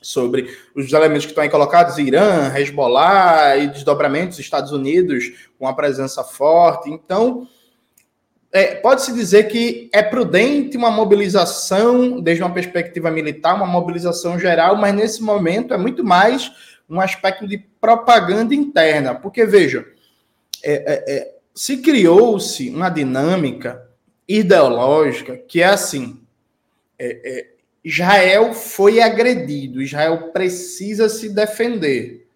[0.00, 5.74] sobre os elementos que estão aí colocados, Irã, Hezbollah e desdobramentos, Estados Unidos com uma
[5.74, 6.88] presença forte.
[6.88, 7.48] Então,
[8.52, 14.76] é, pode-se dizer que é prudente uma mobilização, desde uma perspectiva militar, uma mobilização geral,
[14.76, 16.52] mas nesse momento é muito mais
[16.88, 19.14] um aspecto de propaganda interna.
[19.14, 19.86] Porque, veja,
[20.62, 23.88] é, é, é se criou-se uma dinâmica
[24.28, 26.20] ideológica que é assim:
[26.98, 27.50] é, é,
[27.82, 32.26] Israel foi agredido, Israel precisa se defender.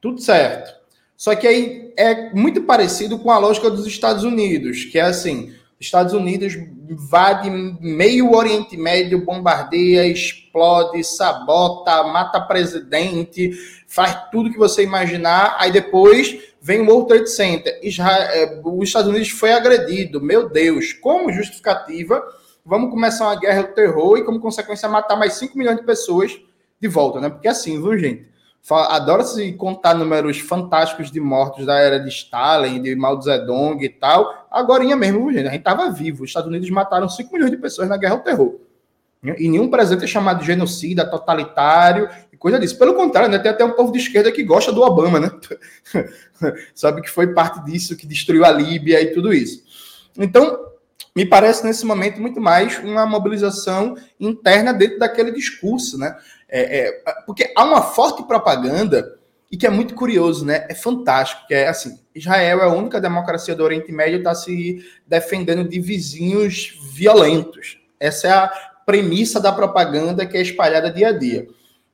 [0.00, 0.79] Tudo certo.
[1.20, 5.52] Só que aí é muito parecido com a lógica dos Estados Unidos, que é assim:
[5.78, 6.54] Estados Unidos
[6.88, 13.50] invade meio Oriente Médio, bombardeia, explode, sabota, mata presidente,
[13.86, 17.78] faz tudo que você imaginar, aí depois vem o World Trade Center.
[17.82, 22.22] Israel, é, os Estados Unidos foi agredido, meu Deus, como justificativa
[22.64, 26.40] vamos começar uma guerra do terror e, como consequência, matar mais 5 milhões de pessoas
[26.80, 27.28] de volta, né?
[27.28, 28.30] Porque é assim, viu, gente?
[28.68, 34.46] Adora-se contar números fantásticos de mortos da era de Stalin, de Mao Zedong e tal.
[34.50, 36.24] Agora mesmo, gente, a gente estava vivo.
[36.24, 38.54] Os Estados Unidos mataram 5 milhões de pessoas na guerra do terror.
[39.22, 42.78] E nenhum presidente é chamado de genocida, totalitário e coisa disso.
[42.78, 43.38] Pelo contrário, né?
[43.38, 45.30] tem até um povo de esquerda que gosta do Obama, né?
[46.74, 49.62] Sabe que foi parte disso que destruiu a Líbia e tudo isso.
[50.16, 50.69] Então,
[51.14, 56.16] me parece nesse momento muito mais uma mobilização interna dentro daquele discurso, né?
[56.48, 59.18] É, é, porque há uma forte propaganda
[59.50, 60.66] e que é muito curioso, né?
[60.68, 64.84] É fantástico, que é assim, Israel é a única democracia do Oriente Médio está se
[65.06, 67.78] defendendo de vizinhos violentos.
[67.98, 68.48] Essa é a
[68.86, 71.48] premissa da propaganda que é espalhada dia a dia.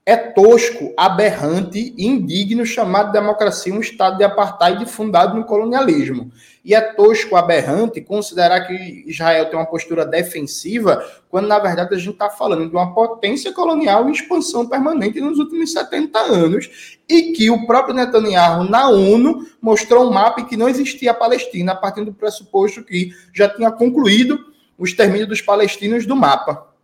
[0.08, 6.30] É tosco, aberrante e indigno chamar de democracia um estado de apartheid fundado no colonialismo.
[6.64, 11.98] E é tosco, aberrante considerar que Israel tem uma postura defensiva, quando na verdade a
[11.98, 17.32] gente está falando de uma potência colonial em expansão permanente nos últimos 70 anos, e
[17.32, 21.72] que o próprio Netanyahu, na ONU, mostrou um mapa em que não existia a Palestina,
[21.72, 24.38] a partir do pressuposto que já tinha concluído
[24.78, 26.75] o extermínio dos palestinos do mapa.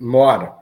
[0.00, 0.58] Mora.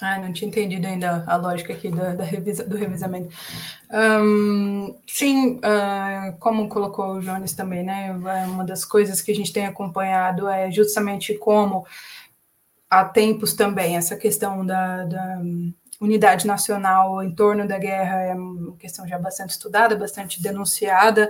[0.00, 3.34] Ah, não tinha entendido ainda a lógica aqui da, da revisa, do revisamento.
[3.90, 8.12] Um, sim, uh, como colocou o Jones também, né?
[8.12, 11.84] Uma das coisas que a gente tem acompanhado é justamente como
[12.88, 15.40] há tempos também essa questão da, da
[16.00, 21.28] unidade nacional em torno da guerra é uma questão já bastante estudada, bastante denunciada.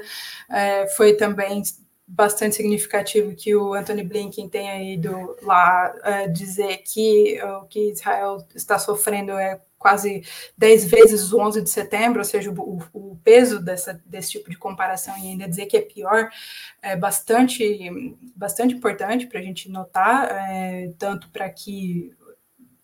[0.51, 1.62] É, foi também
[2.09, 8.38] bastante significativo que o Anthony Blinken tenha ido lá uh, dizer que o que Israel
[8.55, 10.23] está sofrendo é quase
[10.57, 14.59] 10 vezes o 11 de setembro, ou seja, o, o, peso dessa, desse tipo de
[14.59, 16.29] comparação e ainda dizer que é pior,
[16.83, 17.88] é bastante,
[18.35, 22.12] bastante importante para a gente notar, é, tanto para que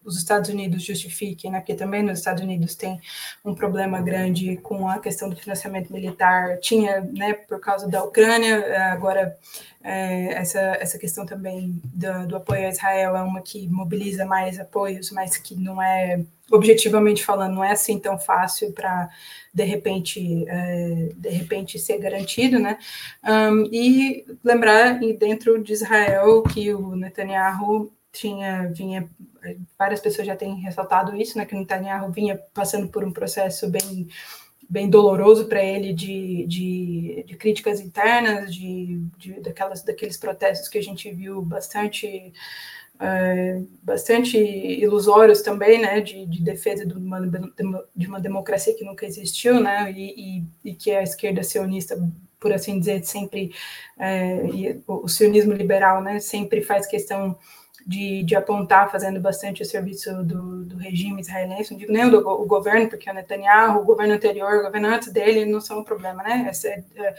[0.04, 3.00] os Estados Unidos justifiquem, né, porque também nos Estados Unidos tem
[3.44, 8.92] um problema grande com a questão do financiamento militar, tinha, né, por causa da Ucrânia,
[8.92, 9.36] agora
[9.82, 14.58] é, essa, essa questão também do, do, apoio a Israel é uma que mobiliza mais
[14.58, 19.10] apoios, mas que não é, objetivamente falando, não é assim tão fácil para,
[19.52, 22.78] de repente, é, de repente ser garantido, né,
[23.22, 29.08] um, e lembrar dentro de Israel que o Netanyahu tinha, vinha,
[29.78, 34.08] várias pessoas já têm ressaltado isso, né, que Netanyahu vinha passando por um processo bem,
[34.68, 40.78] bem doloroso para ele de, de, de, críticas internas, de, de, daquelas, daqueles protestos que
[40.78, 42.32] a gente viu bastante
[43.00, 47.20] é, bastante ilusórios também, né, de, de defesa de uma,
[47.94, 51.96] de uma democracia que nunca existiu, né, e, e, e que a esquerda sionista
[52.44, 53.54] por assim dizer, sempre
[54.86, 57.34] o, o sionismo liberal, né, sempre faz questão
[57.86, 62.18] de, de, apontar, fazendo bastante o serviço do, do regime israelense, não digo nem o,
[62.18, 65.84] o, governo, porque o Netanyahu, o governo anterior, o governo antes dele, não são o
[65.84, 66.46] problema, né?
[66.48, 67.14] Essa é, é,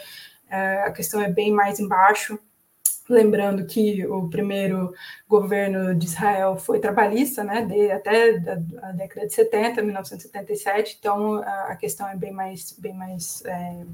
[0.49, 2.39] é a questão é bem mais embaixo.
[3.07, 4.91] Lembrando que o primeiro
[5.29, 11.35] governo de Israel foi trabalhista, né, de, até a, a, década de 70, 1977, então
[11.35, 13.85] a, a questão é bem mais, bem mais é,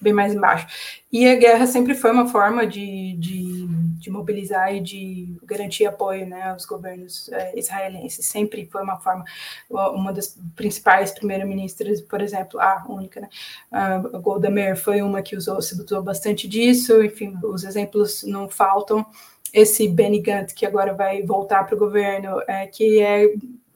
[0.00, 0.66] bem mais embaixo.
[1.12, 3.66] E a guerra sempre foi uma forma de, de,
[3.98, 8.26] de mobilizar e de garantir apoio né, aos governos é, israelenses.
[8.26, 9.24] Sempre foi uma forma.
[9.68, 13.28] Uma das principais primeiras-ministras, por exemplo, a única, né,
[13.72, 17.02] a Golda Meir foi uma que usou, se usou bastante disso.
[17.02, 19.04] Enfim, os exemplos não faltam.
[19.52, 23.26] Esse Benny Gantz, que agora vai voltar para o governo, é, que é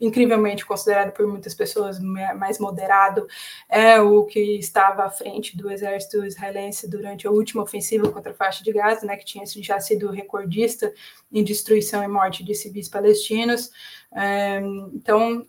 [0.04, 3.26] incrivelmente considerado por muitas pessoas mais moderado,
[3.68, 8.34] é o que estava à frente do exército israelense durante a última ofensiva contra a
[8.34, 10.92] faixa de Gaza, né, que tinha já sido recordista
[11.32, 13.70] em destruição e morte de civis palestinos.
[14.12, 14.60] É,
[14.92, 15.46] então,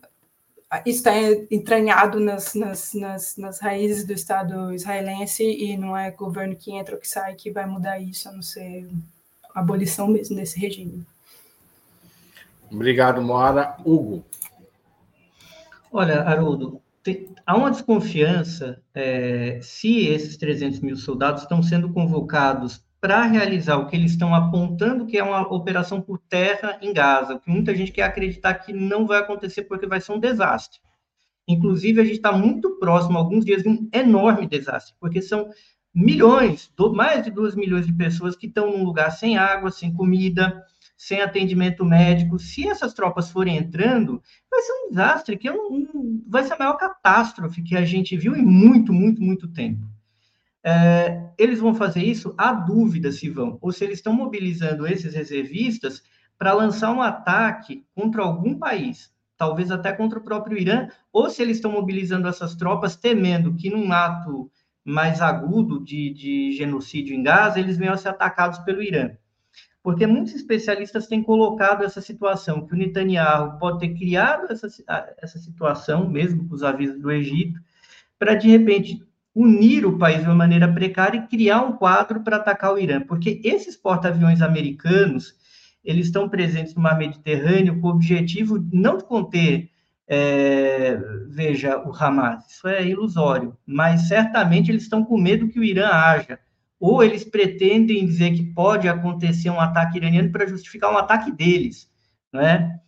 [0.84, 1.12] está
[1.50, 6.94] entranhado nas, nas, nas, nas, raízes do Estado israelense e não é governo que entra
[6.94, 8.88] ou que sai que vai mudar isso, a não ser
[9.54, 11.06] a abolição mesmo desse regime.
[12.70, 13.76] Obrigado, Moara.
[13.84, 14.24] Hugo.
[15.92, 16.82] Olha, Haroldo,
[17.44, 23.86] há uma desconfiança é, se esses 300 mil soldados estão sendo convocados para realizar o
[23.86, 27.92] que eles estão apontando que é uma operação por terra em Gaza, que muita gente
[27.92, 30.80] quer acreditar que não vai acontecer porque vai ser um desastre.
[31.46, 35.48] Inclusive, a gente está muito próximo, alguns dias, de um enorme desastre, porque são
[35.94, 40.64] milhões, mais de 2 milhões de pessoas que estão num lugar sem água, sem comida,
[40.96, 42.38] sem atendimento médico.
[42.38, 46.58] Se essas tropas forem entrando, vai ser um desastre, que é um, vai ser a
[46.58, 49.84] maior catástrofe que a gente viu em muito, muito, muito tempo.
[50.64, 52.34] É, eles vão fazer isso?
[52.36, 56.02] Há dúvida se vão, ou se eles estão mobilizando esses reservistas
[56.38, 61.40] para lançar um ataque contra algum país, talvez até contra o próprio Irã, ou se
[61.40, 64.50] eles estão mobilizando essas tropas temendo que num ato
[64.84, 69.10] mais agudo de, de genocídio em Gaza, eles venham a ser atacados pelo Irã
[69.86, 74.66] porque muitos especialistas têm colocado essa situação, que o Netanyahu pode ter criado essa,
[75.22, 77.60] essa situação, mesmo com os avisos do Egito,
[78.18, 79.00] para, de repente,
[79.32, 83.00] unir o país de uma maneira precária e criar um quadro para atacar o Irã,
[83.00, 85.36] porque esses porta-aviões americanos,
[85.84, 89.70] eles estão presentes no mar Mediterrâneo com o objetivo não de conter,
[90.08, 95.64] é, veja, o Hamas, isso é ilusório, mas certamente eles estão com medo que o
[95.64, 96.40] Irã haja,
[96.78, 101.90] ou eles pretendem dizer que pode acontecer um ataque iraniano para justificar um ataque deles,
[102.32, 102.80] não é?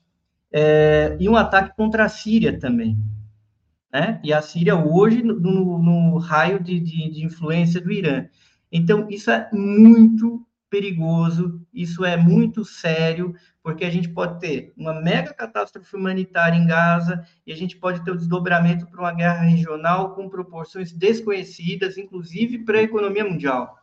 [0.52, 1.16] é?
[1.18, 2.98] e um ataque contra a Síria também.
[3.92, 4.20] Né?
[4.22, 8.26] E a Síria hoje no, no, no raio de, de, de influência do Irã.
[8.70, 15.00] Então, isso é muito perigoso, isso é muito sério, porque a gente pode ter uma
[15.00, 19.42] mega catástrofe humanitária em Gaza e a gente pode ter o desdobramento para uma guerra
[19.42, 23.78] regional com proporções desconhecidas, inclusive para a economia mundial.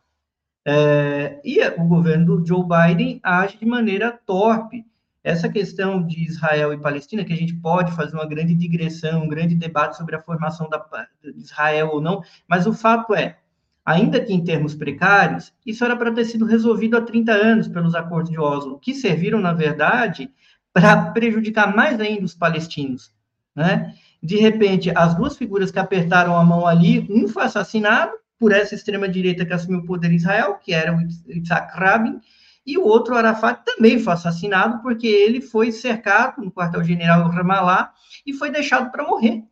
[0.68, 4.84] É, e o governo do Joe Biden age de maneira torpe.
[5.22, 9.28] Essa questão de Israel e Palestina, que a gente pode fazer uma grande digressão, um
[9.28, 10.78] grande debate sobre a formação da,
[11.22, 13.38] de Israel ou não, mas o fato é,
[13.86, 17.94] ainda que em termos precários, isso era para ter sido resolvido há 30 anos pelos
[17.94, 20.28] acordos de Oslo, que serviram, na verdade,
[20.72, 23.12] para prejudicar mais ainda os palestinos.
[23.54, 23.94] Né?
[24.20, 28.74] De repente, as duas figuras que apertaram a mão ali, um foi assassinado por essa
[28.74, 32.20] extrema-direita que assumiu o poder em Israel, que era o Isaac Rabin,
[32.66, 37.92] e o outro, Arafat, também foi assassinado porque ele foi cercado no quartel-general Ramallah
[38.26, 39.44] e foi deixado para morrer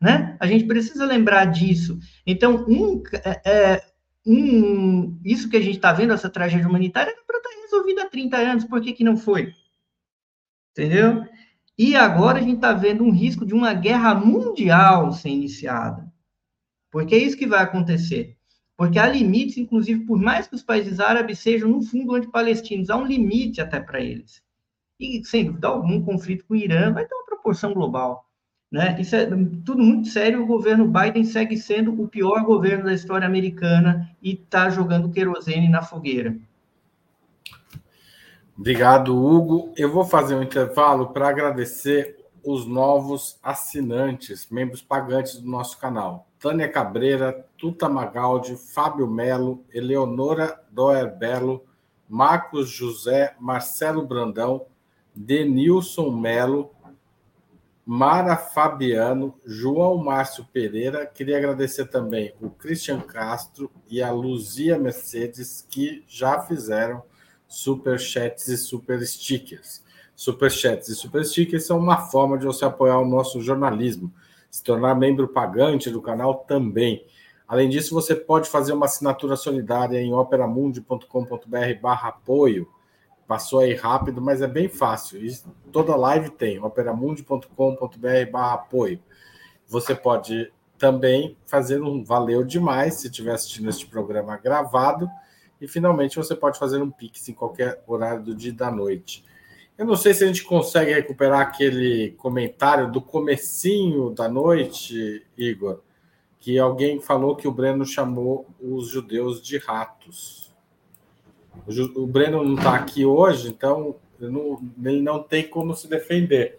[0.00, 0.36] né?
[0.38, 1.98] A gente precisa lembrar disso.
[2.26, 3.84] Então, um, é, é
[4.26, 8.02] um, isso que a gente está vendo, essa tragédia humanitária, era para estar tá resolvida
[8.02, 9.52] há 30 anos, por que, que não foi?
[10.72, 11.24] Entendeu?
[11.76, 16.12] E agora a gente está vendo um risco de uma guerra mundial ser iniciada.
[16.90, 18.36] Porque é isso que vai acontecer.
[18.76, 22.96] Porque há limites, inclusive, por mais que os países árabes sejam, no fundo, anti-palestinos, há
[22.96, 24.42] um limite até para eles.
[25.00, 28.27] E, sem dúvida algum, conflito com o Irã vai ter uma proporção global.
[28.70, 28.96] Né?
[29.00, 30.42] Isso é tudo muito sério.
[30.42, 35.68] O governo Biden segue sendo o pior governo da história americana e está jogando querosene
[35.68, 36.36] na fogueira.
[38.56, 39.72] Obrigado, Hugo.
[39.76, 46.26] Eu vou fazer um intervalo para agradecer os novos assinantes, membros pagantes do nosso canal.
[46.40, 51.64] Tânia Cabreira, Tuta Magaldi, Fábio Melo, Eleonora Doer Belo,
[52.08, 54.66] Marcos José, Marcelo Brandão,
[55.14, 56.70] Denilson Melo,
[57.90, 61.06] Mara Fabiano, João Márcio Pereira.
[61.06, 67.02] Queria agradecer também o Christian Castro e a Luzia Mercedes, que já fizeram
[67.46, 69.82] super chats e super stickers.
[70.14, 74.12] Super chats e super stickers são uma forma de você apoiar o nosso jornalismo,
[74.50, 77.06] se tornar membro pagante do canal também.
[77.48, 82.68] Além disso, você pode fazer uma assinatura solidária em operamundi.com.br/apoio
[83.28, 85.22] Passou aí rápido, mas é bem fácil.
[85.22, 88.98] Isso, toda live tem, operamundi.com.br barra apoio.
[89.66, 95.10] Você pode também fazer um valeu demais se estiver assistindo este programa gravado.
[95.60, 99.22] E finalmente você pode fazer um Pix em qualquer horário do dia e da noite.
[99.76, 105.80] Eu não sei se a gente consegue recuperar aquele comentário do comecinho da noite, Igor,
[106.40, 110.47] que alguém falou que o Breno chamou os judeus de ratos.
[111.66, 116.58] O, Breno não está aqui hoje, então não, ele não tem como se defender.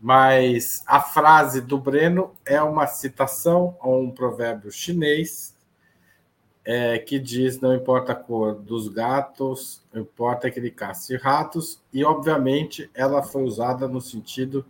[0.00, 5.54] Mas a frase do Breno é uma citação a um provérbio chinês
[6.64, 12.04] é, que diz: não importa a cor dos gatos, importa que ele casse ratos, e
[12.04, 14.64] obviamente ela foi usada no sentido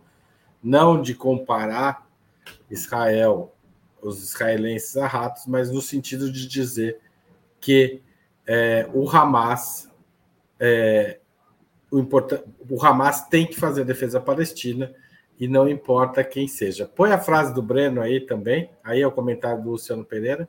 [0.63, 2.09] não de comparar
[2.71, 3.55] Israel,
[4.03, 7.01] os israelenses a ratos, mas no sentido de dizer
[7.61, 8.03] que
[8.47, 9.89] é, o Hamas
[10.59, 11.19] é,
[11.91, 12.01] o,
[12.71, 14.93] o Hamas tem que fazer a defesa palestina
[15.39, 16.87] e não importa quem seja.
[16.87, 18.71] Põe a frase do Breno aí também.
[18.83, 20.49] Aí é o comentário do Luciano Pereira.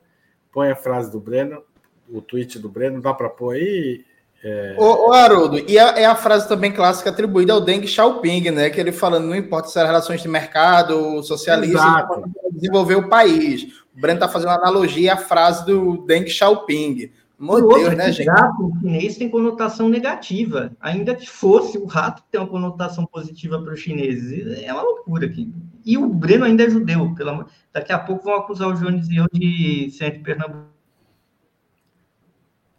[0.51, 1.61] Põe a frase do Breno,
[2.09, 3.01] o tweet do Breno.
[3.01, 4.05] Dá para pôr aí?
[4.43, 4.75] É...
[4.77, 8.69] Ô, ô, Haroldo, e a, é a frase também clássica atribuída ao Deng Xiaoping, né?
[8.69, 12.07] Que ele falando, não importa se é relações de mercado, socialista,
[12.51, 13.63] desenvolver o país.
[13.95, 17.11] O Breno está fazendo uma analogia à frase do Deng Xiaoping.
[17.37, 18.25] Meu Deus, né, gente?
[18.25, 23.73] Gato chinês tem conotação negativa, ainda que fosse o rato ter uma conotação positiva para
[23.73, 24.63] os chineses.
[24.63, 25.51] É uma loucura aqui.
[25.85, 27.13] E o Breno ainda é judeu.
[27.13, 27.45] Pela...
[27.73, 30.73] Daqui a pouco vão acusar o Jones e eu de ser Pernambuco.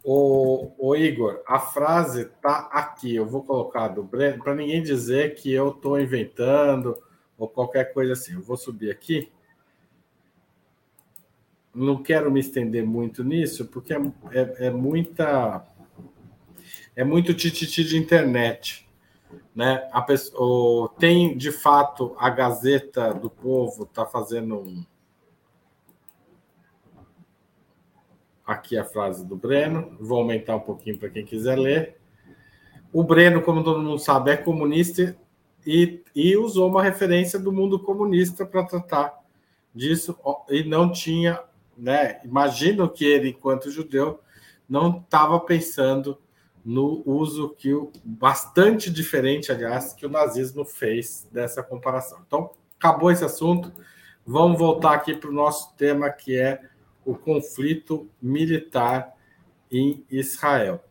[0.03, 3.15] Ô, ô, Igor, a frase tá aqui.
[3.15, 6.97] Eu vou colocar do Breno para ninguém dizer que eu estou inventando
[7.37, 8.33] ou qualquer coisa assim.
[8.33, 9.29] Eu vou subir aqui
[11.77, 13.97] não quero me estender muito nisso, porque é,
[14.31, 15.65] é, é muita.
[16.95, 18.89] É muito tititi de internet.
[19.55, 19.87] Né?
[19.91, 24.83] A pessoa, tem, de fato, a Gazeta do Povo está fazendo um.
[28.45, 31.97] Aqui a frase do Breno, vou aumentar um pouquinho para quem quiser ler.
[32.91, 35.15] O Breno, como todo mundo sabe, é comunista
[35.65, 39.13] e, e usou uma referência do mundo comunista para tratar
[39.75, 40.17] disso
[40.49, 41.39] e não tinha
[41.77, 42.19] né?
[42.23, 44.19] Imagino que ele, enquanto judeu,
[44.67, 46.17] não estava pensando
[46.65, 52.19] no uso que o bastante diferente, aliás, que o nazismo fez dessa comparação.
[52.27, 53.71] Então, acabou esse assunto.
[54.25, 56.61] Vamos voltar aqui para o nosso tema, que é
[57.05, 59.15] o conflito militar
[59.71, 60.83] em Israel,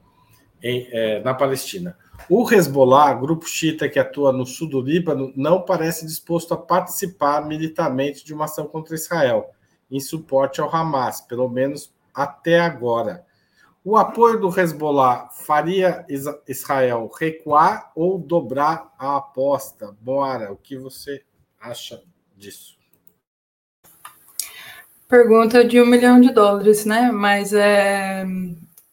[0.62, 1.98] em, é, na Palestina.
[2.30, 7.46] O Hezbollah, grupo xiita que atua no sul do Líbano, não parece disposto a participar
[7.46, 9.50] militarmente de uma ação contra Israel
[9.90, 13.24] em suporte ao Hamas, pelo menos até agora.
[13.84, 16.04] O apoio do Hezbollah faria
[16.48, 19.96] Israel recuar ou dobrar a aposta?
[20.00, 21.22] Bora, o que você
[21.60, 22.02] acha
[22.36, 22.76] disso?
[25.08, 27.12] Pergunta de um milhão de dólares, né?
[27.12, 28.26] Mas é,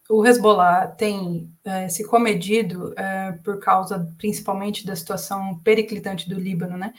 [0.07, 6.77] o Hezbollah tem é, se comedido é, por causa principalmente da situação periclitante do Líbano,
[6.77, 6.93] né?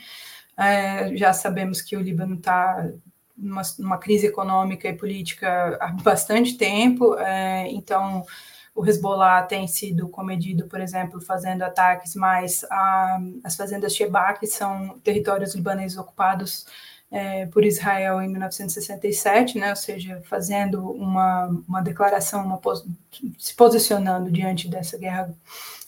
[0.57, 2.91] É, já sabemos que o Líbano está
[3.37, 8.25] numa, crise econômica e política há bastante tempo, é, então
[8.73, 12.65] o Hezbollah tem sido comedido, por exemplo, fazendo ataques mais
[13.43, 16.65] às fazendas Sheba, que são territórios libaneses ocupados
[17.09, 22.59] é, por Israel em 1967, né, ou seja, fazendo uma, uma declaração, uma,
[23.37, 25.33] se posicionando diante dessa guerra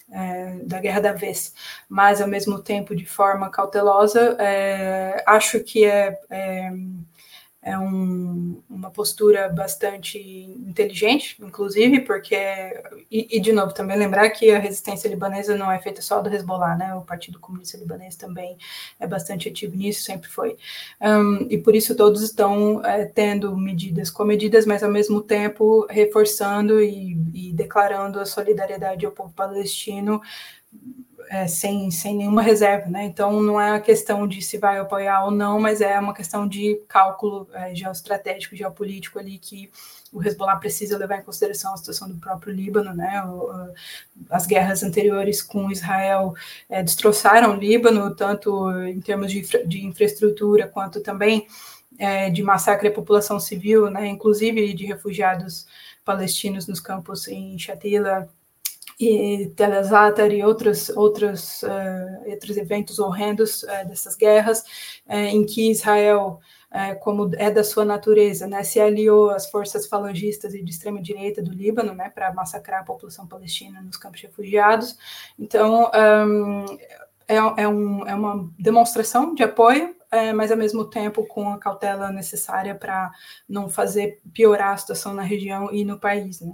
[0.10, 1.54] é, da guerra da vez,
[1.90, 4.38] mas ao mesmo tempo de forma cautelosa.
[4.40, 6.18] É, acho que é,
[7.62, 12.36] é um, uma postura bastante inteligente, inclusive, porque,
[13.12, 16.34] e, e, de novo, também lembrar que a resistência libanesa não é feita só do
[16.34, 16.94] Hezbollah, né?
[16.96, 18.58] O Partido Comunista Libanês também
[19.00, 20.56] é bastante ativo nisso, sempre foi.
[21.02, 26.82] Um, e por isso todos estão é, tendo medidas comedidas, mas ao mesmo tempo reforçando
[26.82, 30.22] e, e declarando a solidariedade ao povo palestino
[31.30, 33.04] é, sem, sem nenhuma reserva, né?
[33.06, 36.48] Então não é a questão de se vai apoiar ou não, mas é uma questão
[36.48, 39.70] de cálculo é, geoestratégico, geopolítico ali que
[40.12, 43.24] o Hezbollah precisa levar em consideração a situação do próprio Líbano, né?
[44.30, 46.34] As guerras anteriores com Israel
[46.70, 51.46] é, destroçaram o Líbano, tanto em termos de, de infraestrutura quanto também
[52.00, 54.08] é, de massacre à população civil, né?
[54.08, 55.68] Inclusive de refugiados
[56.06, 58.30] palestinos nos campos em Shatila
[59.00, 64.62] e Tel Azatar e outros, outros, uh, outros eventos horrendos uh, dessas guerras,
[65.08, 66.40] uh, em que Israel,
[67.00, 71.52] como é da sua natureza, né, se aliou às forças falangistas e de extrema-direita do
[71.52, 74.98] Líbano né, para massacrar a população palestina nos campos de refugiados.
[75.40, 76.66] Então, um,
[77.28, 81.58] é, é, um, é uma demonstração de apoio é, mas ao mesmo tempo com a
[81.58, 83.12] cautela necessária para
[83.48, 86.40] não fazer piorar a situação na região e no país.
[86.40, 86.54] Né?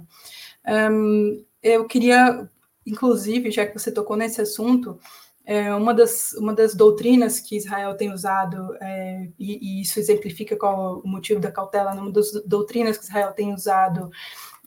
[0.90, 2.48] Um, eu queria,
[2.86, 4.98] inclusive, já que você tocou nesse assunto,
[5.46, 10.56] é, uma, das, uma das doutrinas que Israel tem usado, é, e, e, isso exemplifica
[10.56, 14.10] qual o motivo da cautela, uma das doutrinas que Israel tem usado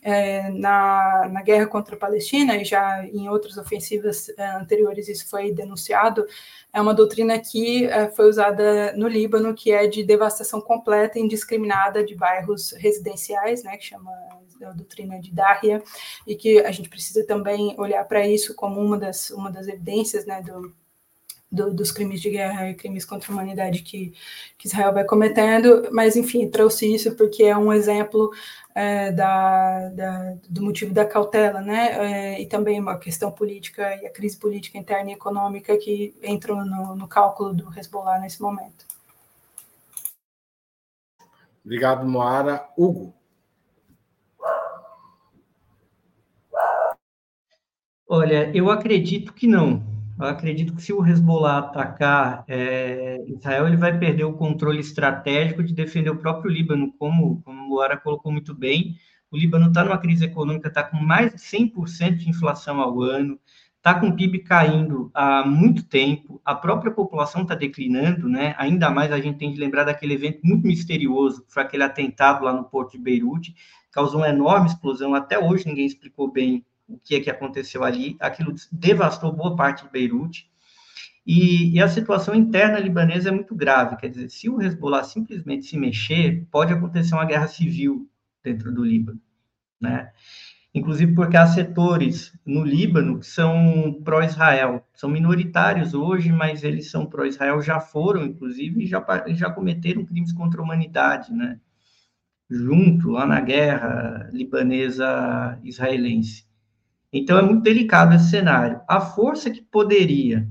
[0.02, 5.30] é, na, na guerra contra a Palestina, e já em outras ofensivas é, anteriores isso
[5.30, 6.26] foi denunciado,
[6.74, 11.22] é uma doutrina que é, foi usada no Líbano, que é de devastação completa e
[11.22, 14.12] indiscriminada de bairros residenciais, né, que chama
[14.62, 15.84] a doutrina de Dária,
[16.26, 20.26] e que a gente precisa também olhar para isso como uma das, uma das evidências
[20.26, 20.74] né, do,
[21.52, 24.14] do, dos crimes de guerra e crimes contra a humanidade que,
[24.58, 28.32] que Israel vai cometendo, mas enfim, trouxe isso porque é um exemplo
[28.76, 32.36] é, da, da, do motivo da cautela, né?
[32.36, 36.66] É, e também uma questão política e a crise política interna e econômica que entram
[36.66, 38.86] no, no cálculo do Hezbollah nesse momento.
[41.64, 42.70] Obrigado, Moara.
[42.78, 43.14] Hugo.
[48.08, 49.97] Olha, eu acredito que não.
[50.20, 55.63] Eu acredito que se o Hezbollah atacar é, Israel, ele vai perder o controle estratégico
[55.63, 58.95] de defender o próprio Líbano, como, como o Luara colocou muito bem.
[59.30, 63.39] O Líbano está numa crise econômica, está com mais de 100% de inflação ao ano,
[63.88, 68.55] está com o PIB caindo há muito tempo, a própria população está declinando, né?
[68.57, 72.43] Ainda mais a gente tem de lembrar daquele evento muito misterioso, que foi aquele atentado
[72.43, 73.55] lá no porto de Beirute,
[73.91, 78.15] causou uma enorme explosão, até hoje ninguém explicou bem o que é que aconteceu ali.
[78.19, 80.49] Aquilo devastou boa parte de Beirute.
[81.25, 83.97] E, e, a situação interna libanesa é muito grave.
[83.97, 88.09] Quer dizer, se o Hezbollah simplesmente se mexer, pode acontecer uma guerra civil
[88.41, 89.19] dentro do Líbano,
[89.79, 90.11] né?
[90.73, 97.05] Inclusive porque há setores no Líbano que são pró-Israel, são minoritários hoje, mas eles são
[97.05, 101.59] pró-Israel, já foram, inclusive, e já, já cometeram crimes contra a humanidade, né?
[102.49, 106.47] Junto lá na guerra libanesa-israelense.
[107.18, 108.80] Então, é muito delicado esse cenário.
[108.88, 110.47] A força que poderia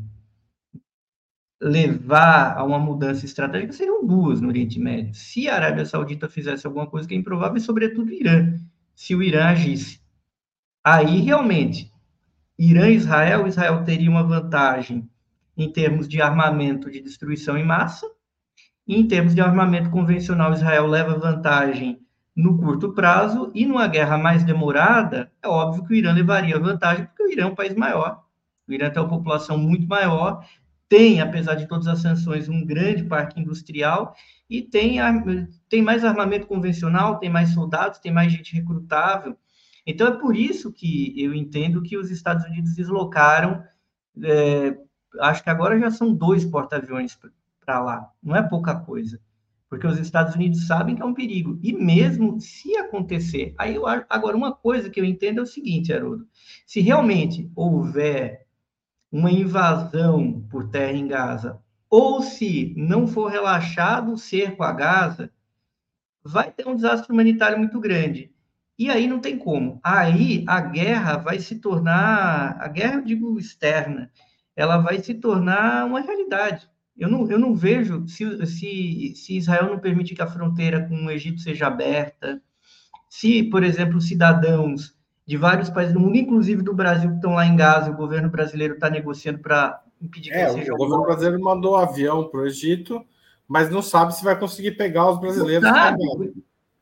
[1.60, 5.14] levar a uma mudança estratégica seriam duas no Oriente Médio.
[5.14, 8.54] Se a Arábia Saudita fizesse alguma coisa que é improvável, e sobretudo o Irã,
[8.94, 10.00] se o Irã agisse.
[10.84, 11.92] Aí, realmente,
[12.58, 15.08] Irã e Israel, Israel teria uma vantagem
[15.56, 18.06] em termos de armamento de destruição em massa,
[18.86, 22.05] e em termos de armamento convencional, Israel leva vantagem
[22.36, 27.06] no curto prazo, e numa guerra mais demorada, é óbvio que o Irã levaria vantagem,
[27.06, 28.22] porque o Irã é um país maior.
[28.68, 30.46] O Irã tem uma população muito maior,
[30.86, 34.14] tem, apesar de todas as sanções, um grande parque industrial
[34.50, 34.98] e tem,
[35.68, 39.36] tem mais armamento convencional, tem mais soldados, tem mais gente recrutável.
[39.86, 43.64] Então, é por isso que eu entendo que os Estados Unidos deslocaram,
[44.22, 44.76] é,
[45.20, 47.18] acho que agora já são dois porta-aviões
[47.64, 49.18] para lá, não é pouca coisa
[49.68, 51.58] porque os Estados Unidos sabem que é um perigo.
[51.62, 55.92] E mesmo se acontecer, aí eu agora uma coisa que eu entendo é o seguinte,
[55.92, 56.26] Haroldo,
[56.66, 58.46] se realmente houver
[59.10, 65.30] uma invasão por terra em Gaza, ou se não for relaxado o cerco a Gaza,
[66.22, 68.32] vai ter um desastre humanitário muito grande.
[68.78, 69.80] E aí não tem como.
[69.82, 74.10] Aí a guerra vai se tornar, a guerra, eu digo externa,
[74.54, 76.68] ela vai se tornar uma realidade.
[76.98, 81.06] Eu não, eu não vejo, se, se, se Israel não permite que a fronteira com
[81.06, 82.40] o Egito seja aberta,
[83.08, 84.94] se, por exemplo, cidadãos
[85.26, 88.30] de vários países do mundo, inclusive do Brasil, que estão lá em Gaza, o governo
[88.30, 90.72] brasileiro está negociando para impedir que é, seja.
[90.72, 93.04] O governo brasileiro mandou um avião para o Egito,
[93.48, 95.68] mas não sabe se vai conseguir pegar os brasileiros.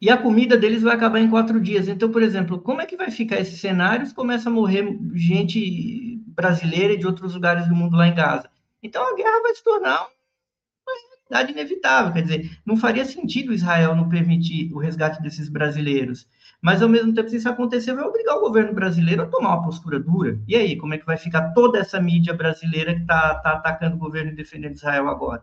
[0.00, 1.88] E a comida deles vai acabar em quatro dias.
[1.88, 6.20] Então, por exemplo, como é que vai ficar esse cenário se começa a morrer gente
[6.26, 8.50] brasileira e de outros lugares do mundo lá em Gaza?
[8.84, 10.92] Então a guerra vai se tornar uma
[11.30, 12.12] realidade inevitável.
[12.12, 16.28] Quer dizer, não faria sentido Israel não permitir o resgate desses brasileiros.
[16.60, 19.64] mas ao mesmo tempo, se isso acontecer, vai obrigar o governo brasileiro a tomar uma
[19.64, 20.38] postura dura.
[20.46, 23.96] E aí, como é que vai ficar toda essa mídia brasileira que está tá atacando
[23.96, 25.42] o governo e defendendo Israel agora?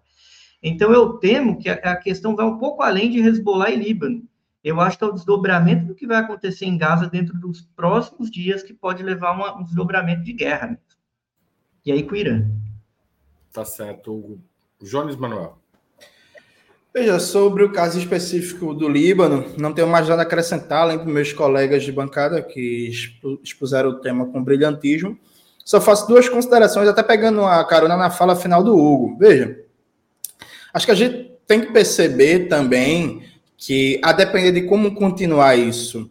[0.63, 4.23] Então, eu temo que a, questão vai um pouco além de Hezbollah e Líbano.
[4.63, 8.29] Eu acho que é o desdobramento do que vai acontecer em Gaza dentro dos próximos
[8.29, 10.83] dias que pode levar a um desdobramento de guerra mesmo.
[11.83, 12.47] E aí com o Irã.
[13.53, 14.39] Tá certo, Hugo.
[14.81, 15.57] Jones Manuel.
[16.93, 21.07] Veja, sobre o caso específico do Líbano, não tenho mais nada a acrescentar, além dos
[21.07, 22.91] meus colegas de bancada que
[23.41, 25.17] expuseram o tema com brilhantismo.
[25.63, 29.17] Só faço duas considerações, até pegando a carona na fala final do Hugo.
[29.17, 29.57] Veja,
[30.73, 33.23] acho que a gente tem que perceber também
[33.55, 36.09] que, a depender de como continuar isso,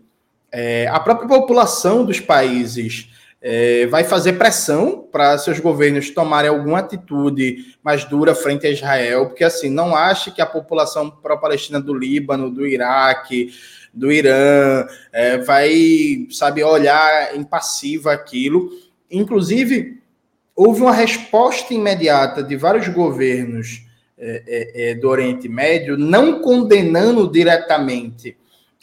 [0.50, 3.09] é, a própria população dos países
[3.42, 9.26] é, vai fazer pressão para seus governos tomarem alguma atitude mais dura frente a Israel,
[9.26, 13.52] porque assim, não ache que a população pró-palestina do Líbano, do Iraque,
[13.94, 18.70] do Irã, é, vai, sabe, olhar impassiva aquilo.
[19.10, 20.00] Inclusive,
[20.54, 23.86] houve uma resposta imediata de vários governos
[24.18, 28.36] é, é, é do Oriente Médio, não condenando diretamente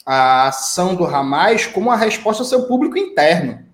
[0.04, 3.67] a ação do Hamas, como a resposta ao seu público interno.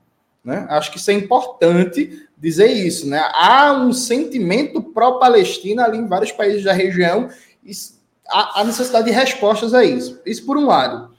[0.45, 0.66] Né?
[0.68, 3.09] Acho que isso é importante dizer isso.
[3.09, 3.18] Né?
[3.32, 7.30] Há um sentimento pró-Palestina ali em vários países da região,
[7.64, 7.72] e
[8.28, 10.20] há, necessidade de respostas a isso.
[10.26, 11.14] Isso por um lado.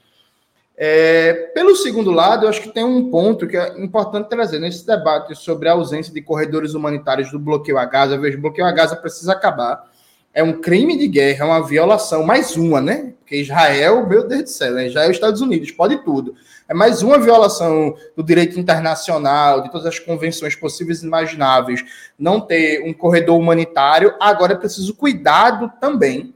[0.78, 4.86] É, pelo segundo lado, eu acho que tem um ponto que é importante trazer nesse
[4.86, 8.17] debate sobre a ausência de corredores humanitários do bloqueio a Gaza.
[8.17, 9.89] Veja, o bloqueio a Gaza precisa acabar.
[10.36, 13.14] É um crime de guerra, é uma violação, mais uma, né?
[13.20, 14.88] Porque Israel, meu Deus do céu, né?
[14.88, 16.36] Israel e Estados Unidos, pode tudo.
[16.68, 21.86] É mais uma violação do direito internacional, de todas as convenções possíveis e imagináveis,
[22.20, 24.14] não ter um corredor humanitário.
[24.20, 26.36] Agora é preciso cuidado também,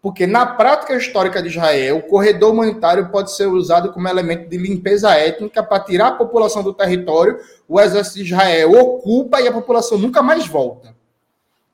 [0.00, 4.56] porque na prática histórica de Israel, o corredor humanitário pode ser usado como elemento de
[4.56, 7.38] limpeza étnica para tirar a população do território,
[7.68, 10.93] o exército de Israel ocupa e a população nunca mais volta.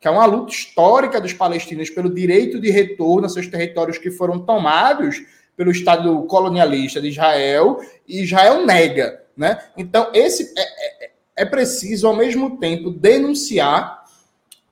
[0.01, 4.11] Que é uma luta histórica dos palestinos pelo direito de retorno a seus territórios que
[4.11, 5.23] foram tomados
[5.57, 7.79] pelo Estado colonialista de Israel
[8.09, 9.23] e Israel nega.
[9.37, 9.59] Né?
[9.77, 14.01] Então, esse é, é, é preciso, ao mesmo tempo, denunciar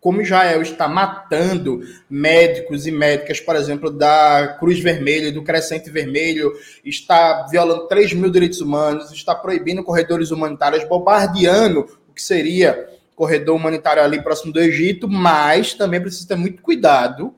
[0.00, 6.52] como Israel está matando médicos e médicas, por exemplo, da Cruz Vermelha, do Crescente Vermelho,
[6.84, 12.88] está violando 3 mil direitos humanos, está proibindo corredores humanitários, bombardeando o que seria
[13.18, 17.34] corredor humanitário ali próximo do Egito, mas também precisa ter muito cuidado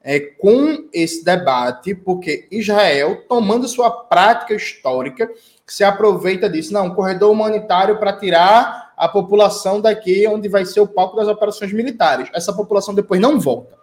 [0.00, 5.28] é, com esse debate, porque Israel, tomando sua prática histórica,
[5.66, 10.78] se aproveita disso, não, um corredor humanitário para tirar a população daqui onde vai ser
[10.78, 12.28] o palco das operações militares.
[12.32, 13.76] Essa população depois não volta.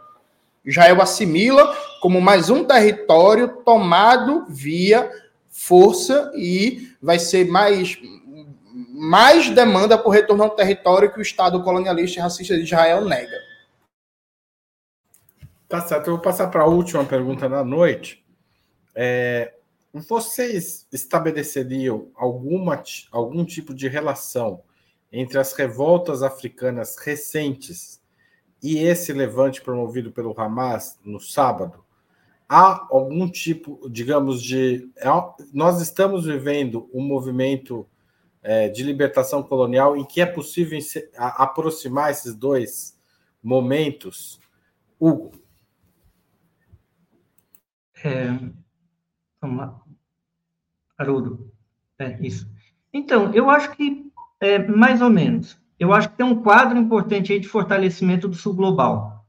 [0.64, 5.12] Israel assimila como mais um território tomado via
[5.49, 7.97] força e vai ser mais
[8.94, 13.38] mais demanda por retorno ao território que o Estado colonialista e racista de Israel nega.
[15.68, 18.26] Tá certo, eu vou passar para a última pergunta da noite.
[18.94, 19.54] É,
[19.94, 24.62] vocês estabeleceriam alguma, algum tipo de relação
[25.10, 28.02] entre as revoltas africanas recentes
[28.62, 31.86] e esse levante promovido pelo Hamas no sábado?
[32.50, 34.89] Há algum tipo, digamos, de.
[35.54, 37.88] Nós estamos vivendo um movimento
[38.44, 40.80] é, de libertação colonial em que é possível
[41.18, 42.98] aproximar esses dois
[43.42, 44.39] momentos?
[45.00, 45.32] Hugo.
[48.04, 48.28] É,
[49.39, 49.82] vamos lá.
[50.98, 51.52] Haroldo.
[52.00, 52.50] É, isso.
[52.94, 57.32] Então, eu acho que, é, mais ou menos, eu acho que tem um quadro importante
[57.32, 59.26] aí de fortalecimento do sul global.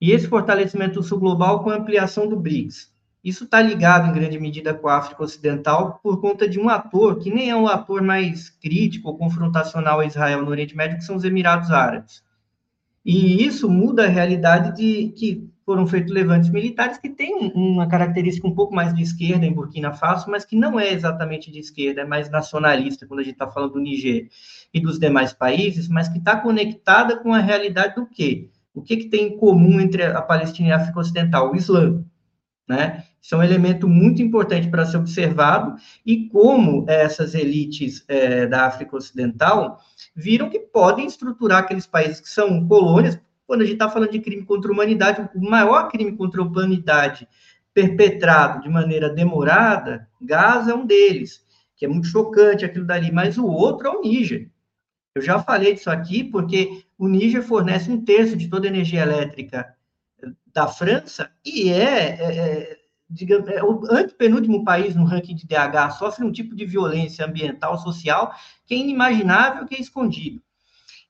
[0.00, 2.92] E esse fortalecimento do sul global com a ampliação do BRICS.
[3.28, 7.18] Isso está ligado, em grande medida, com a África Ocidental, por conta de um ator
[7.18, 11.04] que nem é o ator mais crítico ou confrontacional a Israel no Oriente Médio, que
[11.04, 12.24] são os Emirados Árabes.
[13.04, 18.48] E isso muda a realidade de que foram feitos levantes militares que têm uma característica
[18.48, 22.00] um pouco mais de esquerda em Burkina Faso, mas que não é exatamente de esquerda,
[22.00, 24.26] é mais nacionalista, quando a gente está falando do Niger
[24.72, 28.48] e dos demais países, mas que está conectada com a realidade do quê?
[28.72, 31.52] O que, que tem em comum entre a Palestina e a África Ocidental?
[31.52, 32.02] O Islã,
[32.66, 33.04] né?
[33.20, 38.66] Isso é um elemento muito importante para ser observado e como essas elites é, da
[38.66, 39.80] África Ocidental
[40.14, 44.20] viram que podem estruturar aqueles países que são colônias, quando a gente está falando de
[44.20, 47.26] crime contra a humanidade, o maior crime contra a humanidade
[47.72, 51.44] perpetrado de maneira demorada, Gaza é um deles,
[51.76, 54.50] que é muito chocante aquilo dali, mas o outro é o Níger.
[55.14, 59.02] Eu já falei disso aqui porque o Níger fornece um terço de toda a energia
[59.02, 59.74] elétrica
[60.52, 62.77] da França e é, é, é
[63.08, 67.78] digamos, é o antepenúltimo país no ranking de DH, sofre um tipo de violência ambiental,
[67.78, 68.32] social,
[68.66, 70.42] que é inimaginável, que é escondido.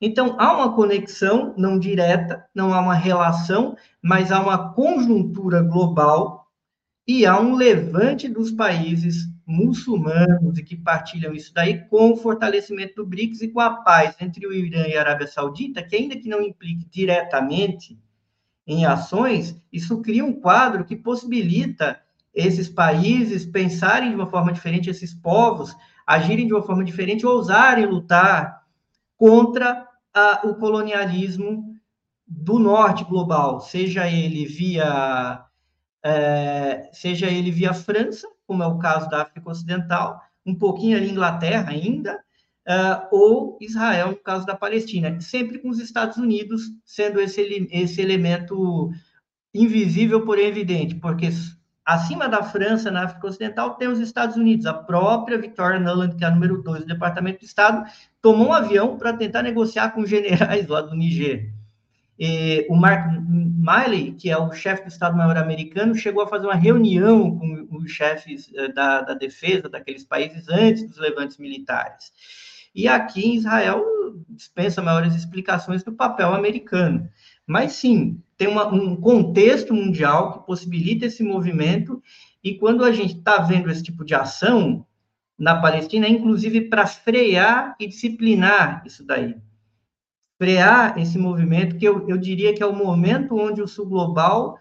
[0.01, 6.46] Então, há uma conexão não direta, não há uma relação, mas há uma conjuntura global
[7.07, 12.96] e há um levante dos países muçulmanos e que partilham isso daí com o fortalecimento
[12.96, 16.16] do BRICS e com a paz entre o Irã e a Arábia Saudita, que ainda
[16.16, 17.99] que não implique diretamente
[18.68, 21.98] em ações, isso cria um quadro que possibilita
[22.34, 25.74] esses países pensarem de uma forma diferente, esses povos
[26.06, 28.62] agirem de uma forma diferente, ousarem lutar
[29.16, 31.74] contra a, o colonialismo
[32.26, 35.42] do norte global, seja ele via
[36.04, 41.10] é, seja ele via França, como é o caso da África Ocidental, um pouquinho ali
[41.10, 42.22] Inglaterra ainda,
[42.68, 48.00] uh, ou Israel, no caso da Palestina, sempre com os Estados Unidos sendo esse, esse
[48.00, 48.90] elemento
[49.54, 51.30] invisível, porém evidente, porque
[51.84, 54.66] acima da França, na África Ocidental, tem os Estados Unidos.
[54.66, 57.90] A própria Victoria Nuland, que é a número 2 do Departamento de Estado,
[58.20, 61.50] tomou um avião para tentar negociar com generais lá do Niger.
[62.18, 66.56] E o Mark Miley, que é o chefe do Estado-Maior americano, chegou a fazer uma
[66.56, 72.12] reunião com os chefes eh, da, da defesa daqueles países antes dos levantes militares.
[72.78, 73.84] E aqui em Israel
[74.28, 77.10] dispensa maiores explicações do papel americano.
[77.44, 82.00] Mas sim, tem uma, um contexto mundial que possibilita esse movimento,
[82.42, 84.86] e quando a gente está vendo esse tipo de ação
[85.36, 89.34] na Palestina, é inclusive para frear e disciplinar isso daí.
[90.40, 94.56] Frear esse movimento, que eu, eu diria que é o momento onde o Sul Global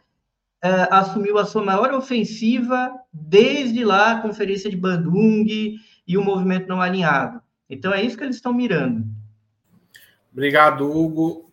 [0.63, 5.45] é, assumiu a sua maior ofensiva desde lá a Conferência de Bandung
[6.07, 7.45] e o movimento não alinhado.
[7.69, 9.03] Então é isso que eles estão mirando.
[10.31, 11.49] Obrigado, Hugo.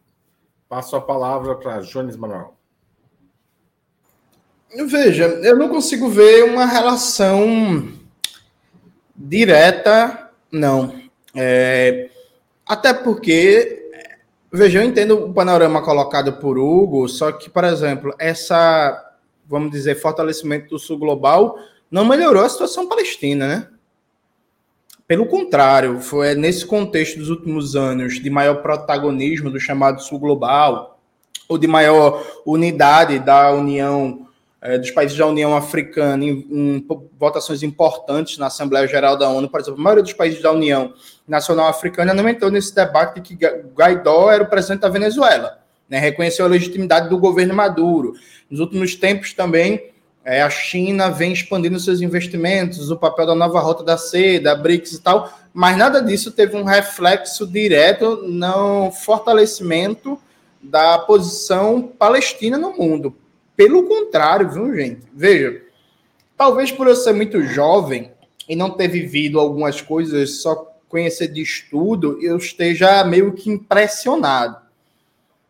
[0.68, 2.56] Passo a palavra para Jones Manuel.
[4.86, 7.92] Veja, eu não consigo ver uma relação
[9.14, 11.00] direta, não.
[11.34, 12.10] É,
[12.66, 13.90] até porque,
[14.52, 19.14] veja, eu entendo o panorama colocado por Hugo, só que, por exemplo, essa,
[19.46, 21.56] vamos dizer, fortalecimento do sul global
[21.90, 23.68] não melhorou a situação palestina, né?
[25.07, 30.98] Pelo contrário, foi nesse contexto dos últimos anos de maior protagonismo do chamado Sul Global,
[31.46, 34.26] ou de maior unidade da União,
[34.62, 36.86] eh, dos países da União Africana, em, em,
[37.18, 40.94] votações importantes na Assembleia Geral da ONU, por exemplo, a maioria dos países da União
[41.28, 43.46] Nacional Africana não entrou nesse debate de que
[43.76, 48.14] Guaidó era o presidente da Venezuela, né, reconheceu a legitimidade do governo Maduro.
[48.48, 49.92] Nos últimos tempos também
[50.25, 54.93] é, a China vem expandindo seus investimentos, o papel da nova rota da seda, BRICS
[54.93, 60.18] e tal, mas nada disso teve um reflexo direto no fortalecimento
[60.62, 63.14] da posição palestina no mundo.
[63.55, 65.03] Pelo contrário, viu, gente?
[65.12, 65.62] Veja,
[66.37, 68.11] talvez por eu ser muito jovem
[68.49, 74.57] e não ter vivido algumas coisas, só conhecer de estudo, eu esteja meio que impressionado.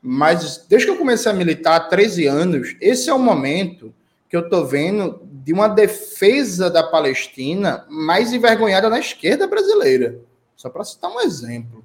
[0.02, 3.94] Mas desde que eu comecei a militar há 13 anos, esse é o momento
[4.28, 10.18] que eu estou vendo de uma defesa da Palestina mais envergonhada na esquerda brasileira.
[10.56, 11.84] Só para citar um exemplo.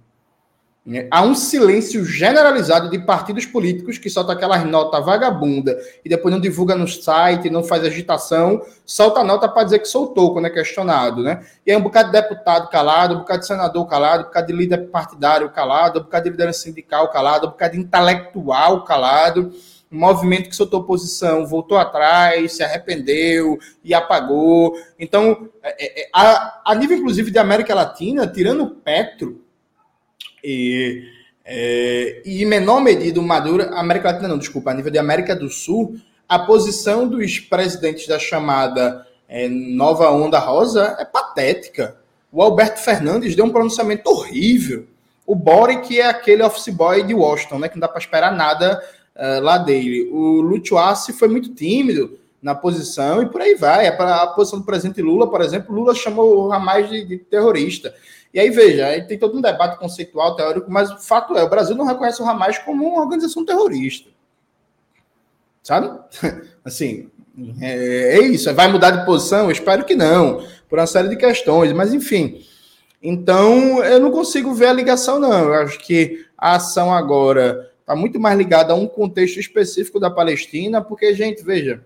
[1.11, 6.41] Há um silêncio generalizado de partidos políticos que solta aquelas notas vagabunda e depois não
[6.41, 11.21] divulga no site, não faz agitação, solta nota para dizer que soltou quando é questionado,
[11.21, 11.45] né?
[11.63, 14.53] E aí um bocado de deputado calado, um bocado de senador calado, um bocado de
[14.53, 19.53] líder partidário calado, um bocado de líder sindical calado, um bocado de intelectual calado
[19.91, 24.73] um movimento que soltou posição, voltou atrás, se arrependeu e apagou.
[24.99, 29.41] Então, é, é, a, a nível, inclusive, de América Latina, tirando Petro
[30.43, 31.03] e,
[31.43, 35.35] é, e em menor medida o Maduro, América Latina não, desculpa, a nível de América
[35.35, 35.95] do Sul,
[36.27, 41.97] a posição dos presidentes da chamada é, Nova Onda Rosa é patética.
[42.31, 44.87] O Alberto Fernandes deu um pronunciamento horrível.
[45.25, 48.81] O Boric é aquele office boy de Washington, né, que não dá para esperar nada
[49.19, 50.09] uh, lá dele.
[50.11, 53.85] O Lutuassi foi muito tímido na posição e por aí vai.
[53.85, 57.17] É para a posição do presidente Lula, por exemplo, Lula chamou o Hamas de, de
[57.17, 57.93] terrorista.
[58.33, 61.49] E aí, veja, aí tem todo um debate conceitual, teórico, mas o fato é, o
[61.49, 64.09] Brasil não reconhece o Hamas como uma organização terrorista.
[65.61, 65.91] Sabe?
[66.63, 67.09] Assim,
[67.59, 68.53] é, é isso.
[68.53, 69.45] Vai mudar de posição?
[69.45, 72.41] Eu espero que não, por uma série de questões, mas enfim.
[73.01, 75.45] Então, eu não consigo ver a ligação, não.
[75.45, 80.11] Eu acho que a ação agora está muito mais ligado a um contexto específico da
[80.11, 81.83] Palestina, porque, gente, veja,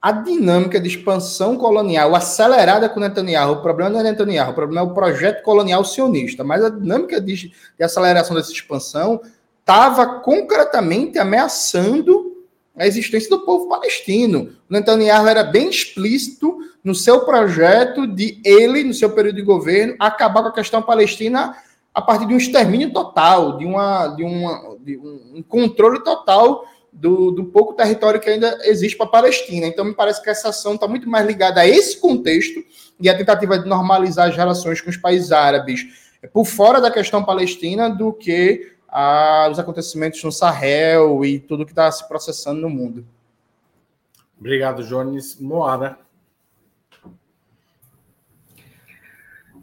[0.00, 4.86] a dinâmica de expansão colonial acelerada com Netanyahu, o problema não é Netanyahu, o problema
[4.86, 9.22] é o projeto colonial sionista, mas a dinâmica de, de aceleração dessa expansão
[9.60, 12.44] estava concretamente ameaçando
[12.76, 14.50] a existência do povo palestino.
[14.68, 19.94] O Netanyahu era bem explícito no seu projeto de ele, no seu período de governo,
[19.98, 21.56] acabar com a questão palestina
[21.94, 27.30] a partir de um extermínio total, de, uma, de, uma, de um controle total do,
[27.30, 29.66] do pouco território que ainda existe para a Palestina.
[29.66, 32.62] Então, me parece que essa ação está muito mais ligada a esse contexto
[33.00, 37.24] e a tentativa de normalizar as relações com os países árabes por fora da questão
[37.24, 42.70] palestina do que a, os acontecimentos no Sahel e tudo que está se processando no
[42.70, 43.04] mundo.
[44.38, 45.40] Obrigado, Jones.
[45.40, 45.98] Moara.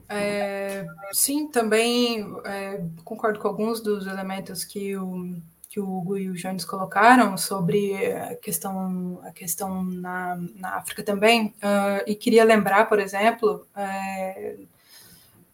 [0.10, 5.36] É, sim, também é, concordo com alguns dos elementos que o,
[5.70, 11.04] que o Hugo e o Jones colocaram sobre a questão, a questão na, na África
[11.04, 11.54] também.
[11.58, 14.56] Uh, e queria lembrar, por exemplo, é,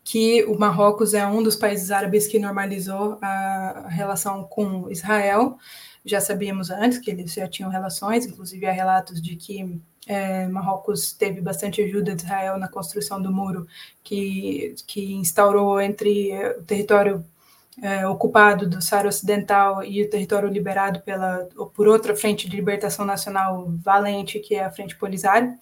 [0.06, 5.58] que o Marrocos é um dos países árabes que normalizou a relação com Israel.
[6.06, 11.14] Já sabíamos antes que eles já tinham relações, inclusive há relatos de que é, Marrocos
[11.14, 13.68] teve bastante ajuda de Israel na construção do muro
[14.04, 17.26] que, que instaurou entre o território
[17.82, 23.06] é, ocupado do Saara Ocidental e o território liberado pela, por outra frente de libertação
[23.06, 25.54] nacional valente, que é a Frente Polisário.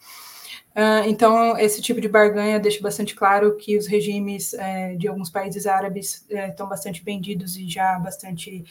[0.76, 5.30] Uh, então, esse tipo de barganha deixa bastante claro que os regimes é, de alguns
[5.30, 8.64] países árabes é, estão bastante vendidos e já bastante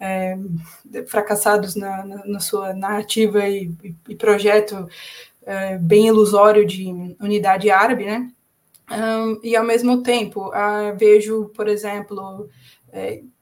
[0.00, 0.36] é,
[1.06, 3.72] fracassados na, na, na, sua narrativa e,
[4.08, 4.88] e projeto
[5.82, 6.86] bem ilusório de
[7.20, 8.30] unidade árabe, né?
[8.90, 12.48] Um, e ao mesmo tempo, uh, vejo, por exemplo,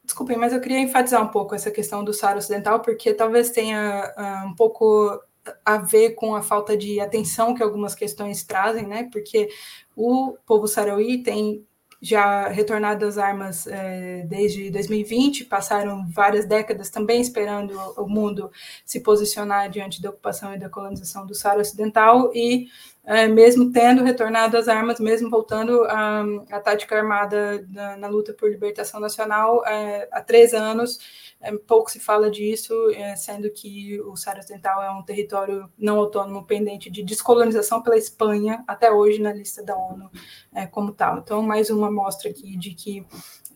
[0.04, 4.12] desculpem, mas eu queria enfatizar um pouco essa questão do Saara Ocidental, porque talvez tenha
[4.16, 5.20] uh, um pouco
[5.64, 9.08] a ver com a falta de atenção que algumas questões trazem, né?
[9.12, 9.48] Porque
[9.96, 11.66] o povo sarauí tem
[12.04, 18.50] já retornado às armas é, desde 2020, passaram várias décadas também esperando o mundo
[18.84, 22.66] se posicionar diante da ocupação e da colonização do Saara Ocidental, e
[23.04, 28.48] é, mesmo tendo retornado às armas, mesmo voltando à, tática armada na, na, luta por
[28.48, 30.98] libertação nacional, é, há três anos,
[31.40, 35.98] é, pouco se fala disso, é, sendo que o Saara Ocidental é um território não
[35.98, 40.08] autônomo pendente de descolonização pela Espanha, até hoje na lista da ONU
[40.54, 41.18] é, como tal.
[41.18, 43.04] Então, mais uma mostra aqui de que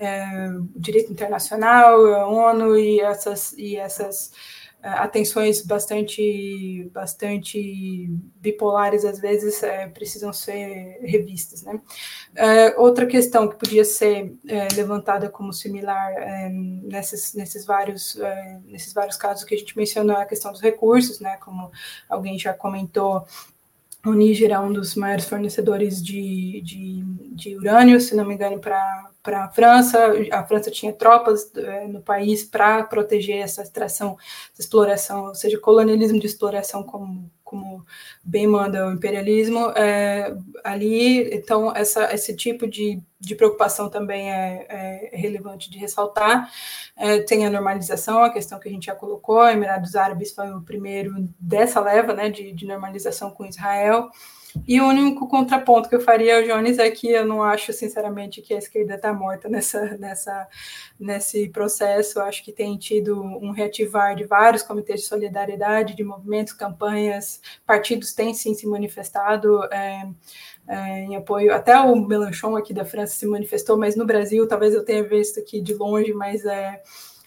[0.01, 4.33] é, o direito internacional, a ONU e essas, e essas
[4.95, 11.81] atenções bastante bastante bipolares às vezes é, precisam ser revistas né?
[12.35, 18.61] É, outra questão que podia ser é, levantada como similar é, nesses nesses vários é,
[18.65, 21.37] nesses vários casos que a gente mencionou a questão dos recursos né?
[21.39, 21.71] Como
[22.09, 23.27] alguém já comentou
[24.07, 27.05] o Níger é um dos maiores fornecedores de, de,
[27.35, 29.99] de urânio, se não me engano, para a França.
[30.31, 34.17] A França tinha tropas é, no país para proteger essa extração,
[34.53, 37.85] essa exploração, ou seja, colonialismo de exploração, como, como
[38.23, 39.71] bem manda o imperialismo.
[39.71, 46.51] É, ali, então, essa, esse tipo de, de preocupação também é, é relevante de ressaltar.
[46.97, 50.63] É, tem a normalização, a questão que a gente já colocou, Emirados Árabes foi o
[50.63, 54.11] primeiro dessa leva né, de, de normalização com Israel.
[54.67, 58.55] E o único contraponto que eu faria, Jones, é que eu não acho, sinceramente, que
[58.55, 60.49] a esquerda está morta nessa, nessa,
[60.99, 62.19] nesse processo.
[62.19, 67.41] Eu acho que tem tido um reativar de vários comitês de solidariedade, de movimentos, campanhas,
[67.67, 69.65] partidos têm sim se manifestado.
[69.73, 70.09] É,
[70.69, 71.55] é, em apoio.
[71.55, 75.41] Até o Melanchon aqui da França se manifestou, mas no Brasil, talvez eu tenha visto
[75.41, 76.83] aqui de longe, mas é,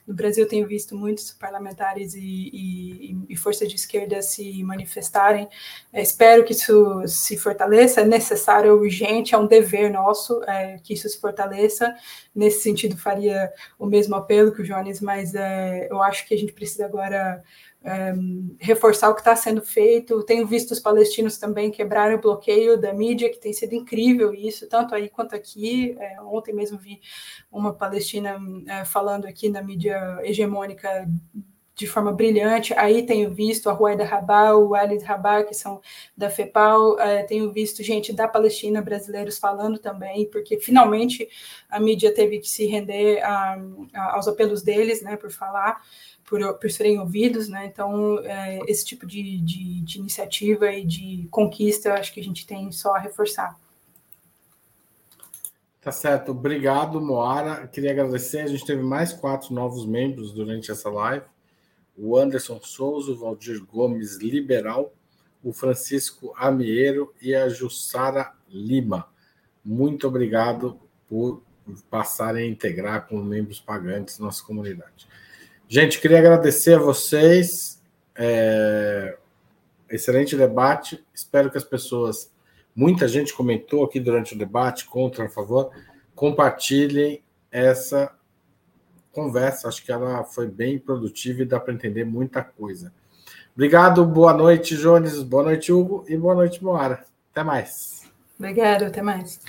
[0.10, 5.48] no Brasil eu tenho visto muitos parlamentares e, e, e forças de esquerda se manifestarem.
[5.94, 10.80] É, espero que isso se fortaleça, é necessário, é urgente, é um dever nosso é,
[10.84, 11.96] que isso se fortaleça.
[12.34, 16.38] Nesse sentido, faria o mesmo apelo que o Jones, mas é, eu acho que a
[16.38, 17.44] gente precisa agora
[17.84, 18.14] é,
[18.60, 20.24] reforçar o que está sendo feito.
[20.24, 24.68] Tenho visto os palestinos também quebrarem o bloqueio da mídia, que tem sido incrível isso,
[24.68, 25.96] tanto aí quanto aqui.
[26.00, 27.02] É, ontem mesmo vi
[27.52, 31.08] uma palestina é, falando aqui na mídia hegemônica
[31.80, 32.74] de forma brilhante.
[32.74, 35.80] Aí tenho visto a Rueda Rabá, o Walid Rabá, que são
[36.16, 41.30] da FEPAL, é, tenho visto gente da Palestina, brasileiros falando também, porque finalmente
[41.70, 43.58] a mídia teve que se render a,
[43.94, 45.82] a, aos apelos deles, né, por falar
[46.30, 47.66] por, por serem ouvidos, né?
[47.66, 52.24] Então, é, esse tipo de, de, de, iniciativa e de conquista, eu acho que a
[52.24, 53.60] gente tem só a reforçar.
[55.82, 56.32] Tá certo.
[56.32, 57.68] Obrigado, Moara.
[57.68, 58.42] Queria agradecer.
[58.42, 61.26] A gente teve mais quatro novos membros durante essa live.
[61.98, 64.94] O Anderson Souza, o Valdir Gomes Liberal,
[65.44, 69.08] o Francisco Amieiro e a Jussara Lima.
[69.66, 71.42] Muito obrigado por
[71.90, 75.08] passarem a integrar com membros pagantes nossa comunidade.
[75.72, 77.80] Gente, queria agradecer a vocês.
[78.15, 79.15] É,
[79.88, 81.05] excelente debate.
[81.13, 82.34] Espero que as pessoas,
[82.76, 85.70] muita gente comentou aqui durante o debate, contra, a favor,
[86.15, 88.11] compartilhem essa
[89.11, 89.67] conversa.
[89.67, 92.91] Acho que ela foi bem produtiva e dá para entender muita coisa.
[93.53, 97.05] Obrigado, boa noite, Jones, boa noite, Hugo, e boa noite, Moara.
[97.32, 98.09] Até mais.
[98.39, 99.39] Obrigado, até mais.